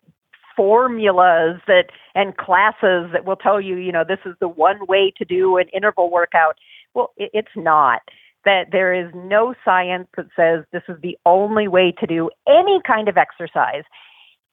formulas 0.57 1.61
that 1.67 1.87
and 2.15 2.37
classes 2.37 3.11
that 3.13 3.25
will 3.25 3.37
tell 3.37 3.61
you, 3.61 3.77
you 3.77 3.93
know, 3.93 4.05
this 4.07 4.19
is 4.25 4.35
the 4.41 4.49
one 4.49 4.87
way 4.87 5.13
to 5.17 5.25
do 5.25 5.59
an 5.59 5.69
interval 5.69 6.11
workout. 6.11 6.57
Well, 6.95 7.13
it, 7.17 7.31
it's 7.33 7.49
not. 7.55 8.01
That 8.47 8.69
there 8.73 8.95
is 8.95 9.13
no 9.15 9.55
science 9.65 10.09
that 10.17 10.27
says 10.35 10.65
this 10.73 10.83
is 10.89 10.97
the 11.03 11.19
only 11.27 11.69
way 11.69 11.93
to 12.01 12.07
do 12.07 12.31
any 12.49 12.81
kind 12.87 13.09
of 13.09 13.19
exercise 13.19 13.85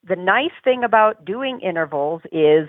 the 0.08 0.16
nice 0.16 0.52
thing 0.64 0.84
about 0.84 1.26
doing 1.26 1.60
intervals 1.62 2.22
is 2.32 2.68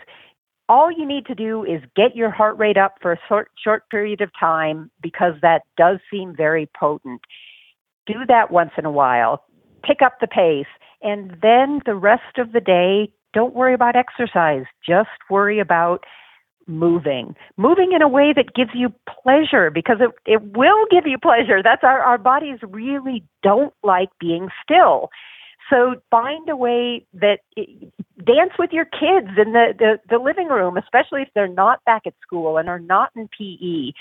all 0.69 0.91
you 0.91 1.07
need 1.07 1.27
to 1.27 1.35
do 1.35 1.65
is 1.65 1.83
get 1.95 2.17
your 2.17 2.31
heart 2.31 2.57
rate 2.59 2.79
up 2.79 2.95
for 3.03 3.13
a 3.13 3.19
short, 3.29 3.51
short 3.63 3.89
period 3.91 4.21
of 4.21 4.31
time 4.39 4.91
because 5.03 5.35
that 5.43 5.63
does 5.77 5.99
seem 6.11 6.35
very 6.35 6.69
potent. 6.79 7.21
Do 8.07 8.25
that 8.29 8.51
once 8.51 8.71
in 8.79 8.85
a 8.85 8.91
while, 8.91 9.45
pick 9.83 10.01
up 10.03 10.15
the 10.21 10.27
pace, 10.27 10.67
and 11.03 11.37
then 11.43 11.81
the 11.85 11.95
rest 11.95 12.39
of 12.39 12.53
the 12.53 12.61
day, 12.61 13.13
don't 13.35 13.55
worry 13.55 13.75
about 13.75 13.97
exercise. 13.97 14.65
Just 14.87 15.11
worry 15.29 15.59
about 15.59 16.05
moving. 16.67 17.35
Moving 17.57 17.93
in 17.93 18.03
a 18.03 18.09
way 18.09 18.33
that 18.35 18.55
gives 18.55 18.71
you 18.75 18.93
pleasure 19.23 19.71
because 19.71 19.99
it, 20.01 20.11
it 20.27 20.43
will 20.57 20.87
give 20.91 21.07
you 21.07 21.19
pleasure. 21.19 21.63
That's 21.63 21.85
our, 21.85 22.01
our 22.01 22.19
bodies 22.19 22.59
really 22.63 23.25
don't 23.43 23.75
like 23.83 24.11
being 24.19 24.49
still. 24.63 25.11
So 25.71 25.97
find 26.11 26.49
a 26.49 26.57
way 26.57 27.07
that 27.15 27.41
dance 27.57 28.53
with 28.59 28.71
your 28.73 28.85
kids 28.85 29.29
in 29.39 29.53
the, 29.53 29.73
the, 29.79 29.99
the 30.11 30.19
living 30.19 30.49
room, 30.49 30.77
especially 30.77 31.23
if 31.23 31.29
they're 31.35 31.49
not 31.49 31.85
back 31.85 32.03
at 32.07 32.15
school 32.23 32.59
and 32.59 32.69
are 32.69 32.79
not 32.79 33.11
in 33.17 33.29
PE. 33.29 33.93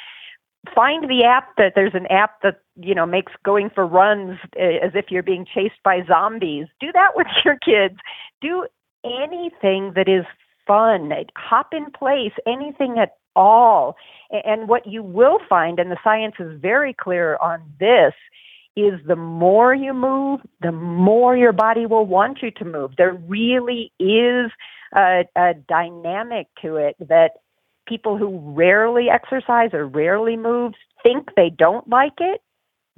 Find 0.75 1.09
the 1.09 1.25
app 1.25 1.55
that 1.57 1.73
there's 1.75 1.93
an 1.93 2.07
app 2.07 2.41
that 2.41 2.61
you 2.77 2.95
know 2.95 3.05
makes 3.05 3.33
going 3.43 3.69
for 3.69 3.85
runs 3.85 4.39
eh, 4.57 4.77
as 4.81 4.91
if 4.95 5.05
you're 5.09 5.23
being 5.23 5.45
chased 5.45 5.81
by 5.83 6.03
zombies. 6.07 6.67
Do 6.79 6.91
that 6.93 7.11
with 7.15 7.27
your 7.45 7.57
kids. 7.57 7.99
Do 8.41 8.65
anything 9.03 9.93
that 9.95 10.07
is 10.07 10.25
fun. 10.65 11.11
Hop 11.37 11.73
in 11.73 11.91
place, 11.91 12.33
anything 12.45 12.99
at 12.99 13.17
all. 13.35 13.95
And 14.31 14.67
what 14.67 14.87
you 14.87 15.03
will 15.03 15.39
find, 15.47 15.79
and 15.79 15.91
the 15.91 15.97
science 16.03 16.35
is 16.39 16.59
very 16.59 16.93
clear 16.93 17.37
on 17.37 17.61
this, 17.79 18.13
is 18.75 18.99
the 19.05 19.15
more 19.15 19.75
you 19.75 19.93
move, 19.93 20.39
the 20.61 20.71
more 20.71 21.37
your 21.37 21.53
body 21.53 21.85
will 21.85 22.05
want 22.05 22.41
you 22.41 22.51
to 22.51 22.65
move. 22.65 22.91
There 22.97 23.13
really 23.13 23.91
is 23.99 24.51
a, 24.95 25.25
a 25.35 25.53
dynamic 25.67 26.47
to 26.61 26.77
it 26.77 26.95
that 26.99 27.33
people 27.87 28.17
who 28.17 28.39
rarely 28.53 29.09
exercise 29.09 29.71
or 29.73 29.85
rarely 29.85 30.37
move 30.37 30.73
think 31.03 31.29
they 31.35 31.49
don't 31.49 31.87
like 31.87 32.19
it. 32.19 32.41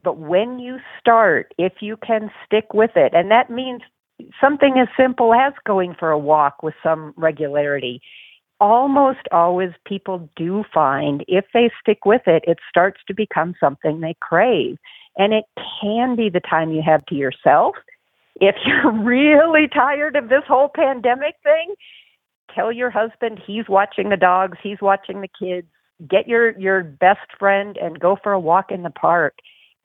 But 0.04 0.18
when 0.18 0.60
you 0.60 0.78
start, 1.00 1.54
if 1.58 1.74
you 1.82 1.98
can 1.98 2.30
stick 2.46 2.74
with 2.74 2.92
it, 2.96 3.14
and 3.14 3.32
that 3.32 3.50
means 3.50 3.82
something 4.42 4.78
as 4.80 4.88
simple 4.98 5.34
as 5.34 5.54
going 5.66 5.96
for 5.98 6.12
a 6.12 6.20
walk 6.20 6.64
with 6.64 6.74
some 6.84 7.14
regularity, 7.18 8.02
almost 8.60 9.28
always 9.32 9.72
people 9.86 10.30
do 10.36 10.64
find 10.74 11.24
if 11.28 11.46
they 11.54 11.70
stick 11.82 12.06
with 12.06 12.22
it, 12.26 12.44
it 12.48 12.58
starts 12.70 13.00
to 13.08 13.14
become 13.14 13.54
something 13.60 14.00
they 14.00 14.16
crave. 14.22 14.78
And 15.18 15.34
it 15.34 15.46
can 15.82 16.16
be 16.16 16.30
the 16.30 16.40
time 16.42 16.72
you 16.72 16.82
have 16.86 17.06
to 17.08 17.16
yourself. 17.16 17.76
If 18.36 18.56
you're 18.66 18.92
really 18.92 19.68
tired 19.68 20.16
of 20.16 20.30
this 20.30 20.44
whole 20.48 20.70
pandemic 20.74 21.36
thing, 21.44 21.76
tell 22.54 22.72
your 22.72 22.90
husband 22.90 23.40
he's 23.46 23.68
watching 23.68 24.10
the 24.10 24.18
dogs, 24.18 24.58
he's 24.62 24.82
watching 24.82 25.22
the 25.22 25.28
kids. 25.28 25.68
Get 26.10 26.28
your, 26.28 26.58
your 26.60 26.84
best 26.84 27.28
friend 27.40 27.78
and 27.82 28.00
go 28.00 28.18
for 28.22 28.34
a 28.34 28.40
walk 28.40 28.70
in 28.70 28.84
the 28.84 28.90
park. 28.90 29.36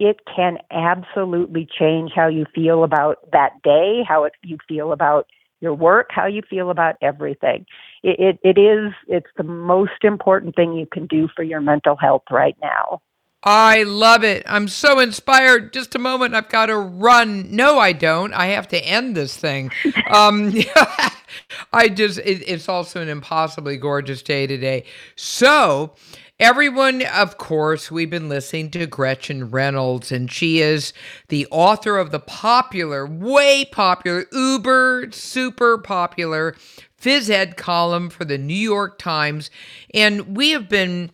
It 0.00 0.20
can 0.34 0.58
absolutely 0.72 1.68
change 1.78 2.10
how 2.14 2.26
you 2.26 2.46
feel 2.52 2.82
about 2.82 3.18
that 3.32 3.62
day, 3.62 4.02
how 4.08 4.24
it, 4.24 4.32
you 4.42 4.58
feel 4.66 4.92
about 4.92 5.28
your 5.60 5.74
work, 5.74 6.08
how 6.10 6.26
you 6.26 6.42
feel 6.48 6.70
about 6.70 6.96
everything. 7.02 7.66
It, 8.02 8.18
it, 8.18 8.56
it 8.56 8.60
is, 8.60 8.92
it's 9.06 9.30
the 9.36 9.44
most 9.44 10.02
important 10.02 10.56
thing 10.56 10.72
you 10.72 10.86
can 10.86 11.06
do 11.06 11.28
for 11.36 11.42
your 11.42 11.60
mental 11.60 11.96
health 11.96 12.22
right 12.30 12.56
now. 12.60 13.02
I 13.42 13.84
love 13.84 14.22
it. 14.22 14.42
I'm 14.46 14.68
so 14.68 14.98
inspired. 14.98 15.72
Just 15.72 15.94
a 15.94 15.98
moment. 15.98 16.34
I've 16.34 16.50
got 16.50 16.66
to 16.66 16.76
run. 16.76 17.54
No, 17.54 17.78
I 17.78 17.92
don't. 17.92 18.34
I 18.34 18.46
have 18.46 18.68
to 18.68 18.78
end 18.78 19.16
this 19.16 19.36
thing. 19.36 19.70
Um, 20.10 20.52
I 21.72 21.88
just, 21.88 22.18
it, 22.18 22.42
it's 22.48 22.68
also 22.68 23.00
an 23.00 23.08
impossibly 23.08 23.76
gorgeous 23.76 24.22
day 24.22 24.48
today. 24.48 24.82
So, 25.14 25.94
Everyone, 26.40 27.02
of 27.02 27.36
course, 27.36 27.90
we've 27.90 28.08
been 28.08 28.30
listening 28.30 28.70
to 28.70 28.86
Gretchen 28.86 29.50
Reynolds, 29.50 30.10
and 30.10 30.32
she 30.32 30.60
is 30.60 30.94
the 31.28 31.46
author 31.50 31.98
of 31.98 32.12
the 32.12 32.18
popular, 32.18 33.06
way 33.06 33.66
popular, 33.66 34.24
uber, 34.32 35.08
super 35.12 35.76
popular 35.76 36.56
phys 36.98 37.28
ed 37.28 37.58
column 37.58 38.08
for 38.08 38.24
the 38.24 38.38
New 38.38 38.54
York 38.54 38.98
Times. 38.98 39.50
And 39.92 40.34
we 40.34 40.52
have 40.52 40.66
been 40.66 41.10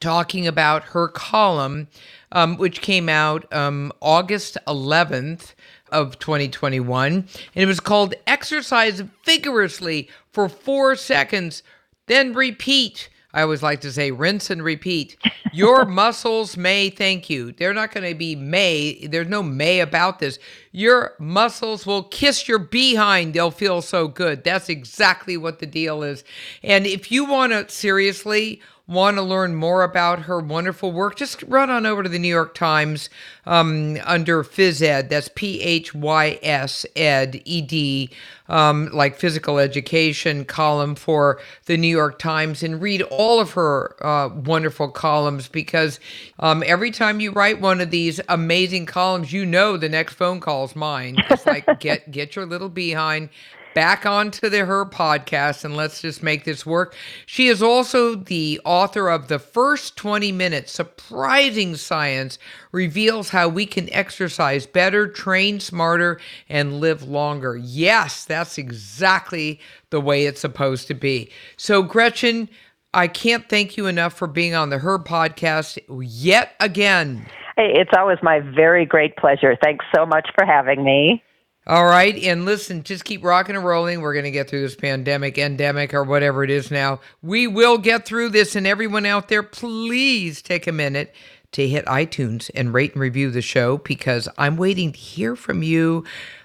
talking 0.00 0.44
about 0.44 0.82
her 0.86 1.06
column, 1.06 1.86
um, 2.32 2.56
which 2.56 2.80
came 2.80 3.08
out 3.08 3.50
um, 3.54 3.92
August 4.02 4.58
11th 4.66 5.54
of 5.92 6.18
2021. 6.18 7.12
And 7.12 7.28
it 7.54 7.66
was 7.66 7.78
called 7.78 8.16
Exercise 8.26 9.04
Vigorously 9.24 10.10
for 10.32 10.48
Four 10.48 10.96
Seconds, 10.96 11.62
then 12.08 12.34
Repeat. 12.34 13.08
I 13.38 13.42
always 13.42 13.62
like 13.62 13.82
to 13.82 13.92
say 13.92 14.10
rinse 14.10 14.50
and 14.50 14.64
repeat. 14.64 15.16
Your 15.52 15.84
muscles 15.86 16.56
may 16.56 16.90
thank 16.90 17.30
you. 17.30 17.52
They're 17.52 17.72
not 17.72 17.92
going 17.92 18.10
to 18.10 18.18
be 18.18 18.34
may. 18.34 19.06
There's 19.06 19.28
no 19.28 19.44
may 19.44 19.78
about 19.78 20.18
this. 20.18 20.40
Your 20.72 21.14
muscles 21.20 21.86
will 21.86 22.02
kiss 22.02 22.48
your 22.48 22.58
behind. 22.58 23.34
They'll 23.34 23.52
feel 23.52 23.80
so 23.80 24.08
good. 24.08 24.42
That's 24.42 24.68
exactly 24.68 25.36
what 25.36 25.60
the 25.60 25.66
deal 25.66 26.02
is. 26.02 26.24
And 26.64 26.84
if 26.84 27.12
you 27.12 27.26
want 27.26 27.52
to 27.52 27.68
seriously 27.72 28.60
want 28.88 29.18
to 29.18 29.22
learn 29.22 29.54
more 29.54 29.82
about 29.82 30.20
her 30.20 30.40
wonderful 30.40 30.90
work, 30.90 31.16
just 31.16 31.42
run 31.42 31.68
on 31.68 31.84
over 31.84 32.02
to 32.02 32.08
the 32.08 32.18
New 32.18 32.28
York 32.28 32.54
Times 32.54 33.10
um, 33.44 33.98
under 34.04 34.42
phys 34.42 34.80
ed. 34.80 35.10
That's 35.10 35.28
P 35.34 35.60
H 35.60 35.94
Y 35.94 36.38
S 36.42 36.86
ed, 36.96 37.42
E 37.44 37.60
D, 37.60 38.10
um, 38.48 38.88
like 38.92 39.16
physical 39.16 39.58
education 39.58 40.46
column 40.46 40.94
for 40.94 41.38
the 41.66 41.76
New 41.76 41.88
York 41.88 42.18
Times 42.18 42.62
and 42.62 42.80
read 42.80 43.02
all 43.02 43.40
of 43.40 43.52
her 43.52 43.94
uh, 44.04 44.30
wonderful 44.34 44.88
columns 44.88 45.48
because 45.48 46.00
um, 46.38 46.62
every 46.66 46.90
time 46.90 47.20
you 47.20 47.30
write 47.30 47.60
one 47.60 47.82
of 47.82 47.90
these 47.90 48.20
amazing 48.28 48.86
columns, 48.86 49.34
you 49.34 49.44
know 49.44 49.76
the 49.76 49.88
next 49.90 50.14
phone 50.14 50.40
call 50.40 50.64
is 50.64 50.74
mine. 50.74 51.16
It's 51.28 51.44
like, 51.44 51.66
get, 51.80 52.10
get 52.10 52.34
your 52.34 52.46
little 52.46 52.70
behind 52.70 53.28
back 53.74 54.04
onto 54.06 54.48
the, 54.48 54.66
her 54.66 54.84
podcast 54.84 55.64
and 55.64 55.76
let's 55.76 56.00
just 56.02 56.22
make 56.22 56.44
this 56.44 56.66
work. 56.66 56.94
She 57.26 57.48
is 57.48 57.62
also 57.62 58.14
the 58.14 58.60
author 58.64 59.08
of 59.08 59.28
The 59.28 59.38
First 59.38 59.96
20 59.96 60.32
Minutes 60.32 60.72
Surprising 60.72 61.76
Science 61.76 62.38
Reveals 62.72 63.30
How 63.30 63.48
We 63.48 63.66
Can 63.66 63.92
Exercise 63.92 64.66
Better, 64.66 65.06
Train 65.06 65.60
Smarter, 65.60 66.20
and 66.48 66.80
Live 66.80 67.02
Longer. 67.02 67.56
Yes, 67.56 68.24
that's 68.24 68.58
exactly 68.58 69.60
the 69.90 70.00
way 70.00 70.26
it's 70.26 70.40
supposed 70.40 70.86
to 70.88 70.94
be. 70.94 71.30
So, 71.56 71.82
Gretchen, 71.82 72.48
I 72.94 73.06
can't 73.06 73.48
thank 73.48 73.76
you 73.76 73.86
enough 73.86 74.14
for 74.14 74.26
being 74.26 74.54
on 74.54 74.70
the 74.70 74.78
Her 74.78 74.98
podcast 74.98 75.78
yet 75.88 76.54
again. 76.60 77.26
Hey, 77.56 77.72
it's 77.74 77.90
always 77.96 78.18
my 78.22 78.40
very 78.40 78.86
great 78.86 79.16
pleasure. 79.16 79.56
Thanks 79.62 79.84
so 79.94 80.06
much 80.06 80.28
for 80.36 80.46
having 80.46 80.84
me. 80.84 81.22
All 81.68 81.84
right. 81.84 82.16
And 82.24 82.46
listen, 82.46 82.82
just 82.82 83.04
keep 83.04 83.22
rocking 83.22 83.54
and 83.54 83.64
rolling. 83.64 84.00
We're 84.00 84.14
going 84.14 84.24
to 84.24 84.30
get 84.30 84.48
through 84.48 84.62
this 84.62 84.74
pandemic, 84.74 85.36
endemic, 85.36 85.92
or 85.92 86.02
whatever 86.02 86.42
it 86.42 86.48
is 86.48 86.70
now. 86.70 87.00
We 87.20 87.46
will 87.46 87.76
get 87.76 88.06
through 88.06 88.30
this. 88.30 88.56
And 88.56 88.66
everyone 88.66 89.04
out 89.04 89.28
there, 89.28 89.42
please 89.42 90.40
take 90.40 90.66
a 90.66 90.72
minute 90.72 91.14
to 91.52 91.68
hit 91.68 91.84
iTunes 91.84 92.50
and 92.54 92.72
rate 92.72 92.92
and 92.92 93.02
review 93.02 93.30
the 93.30 93.42
show 93.42 93.76
because 93.78 94.30
I'm 94.38 94.56
waiting 94.56 94.92
to 94.92 94.98
hear 94.98 95.36
from 95.36 95.62
you. 95.62 96.04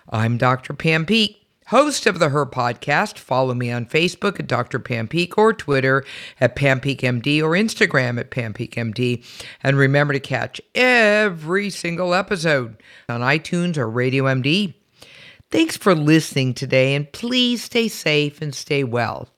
I'm 0.10 0.38
Dr. 0.38 0.74
Pam 0.74 1.06
Peeke 1.06 1.38
host 1.68 2.06
of 2.06 2.20
the 2.20 2.30
Her 2.30 2.46
Podcast. 2.46 3.18
Follow 3.18 3.54
me 3.54 3.72
on 3.72 3.86
Facebook 3.86 4.40
at 4.40 4.48
Dr. 4.48 4.80
Pam 4.80 5.08
Peeke 5.08 5.38
or 5.38 5.54
Twitter 5.54 6.04
at 6.40 6.56
Pam 6.56 6.80
Peeke 6.80 7.02
MD 7.02 7.42
or 7.42 7.52
Instagram 7.52 8.20
at 8.20 8.30
Pam 8.30 8.54
Peeke 8.54 8.76
MD. 8.76 9.26
And 9.64 9.78
remember 9.78 10.14
to 10.14 10.20
catch 10.20 10.62
every 10.76 11.70
single 11.70 12.14
episode 12.14 12.84
on 13.08 13.22
iTunes 13.22 13.78
or 13.78 13.90
Radio 13.90 14.26
MD. 14.26 14.74
Thanks 15.54 15.78
for 15.78 15.94
listening 15.94 16.56
today, 16.56 16.96
and 16.96 17.14
please 17.14 17.66
stay 17.66 17.88
safe 17.88 18.42
and 18.42 18.56
stay 18.56 18.84
well. 18.84 19.30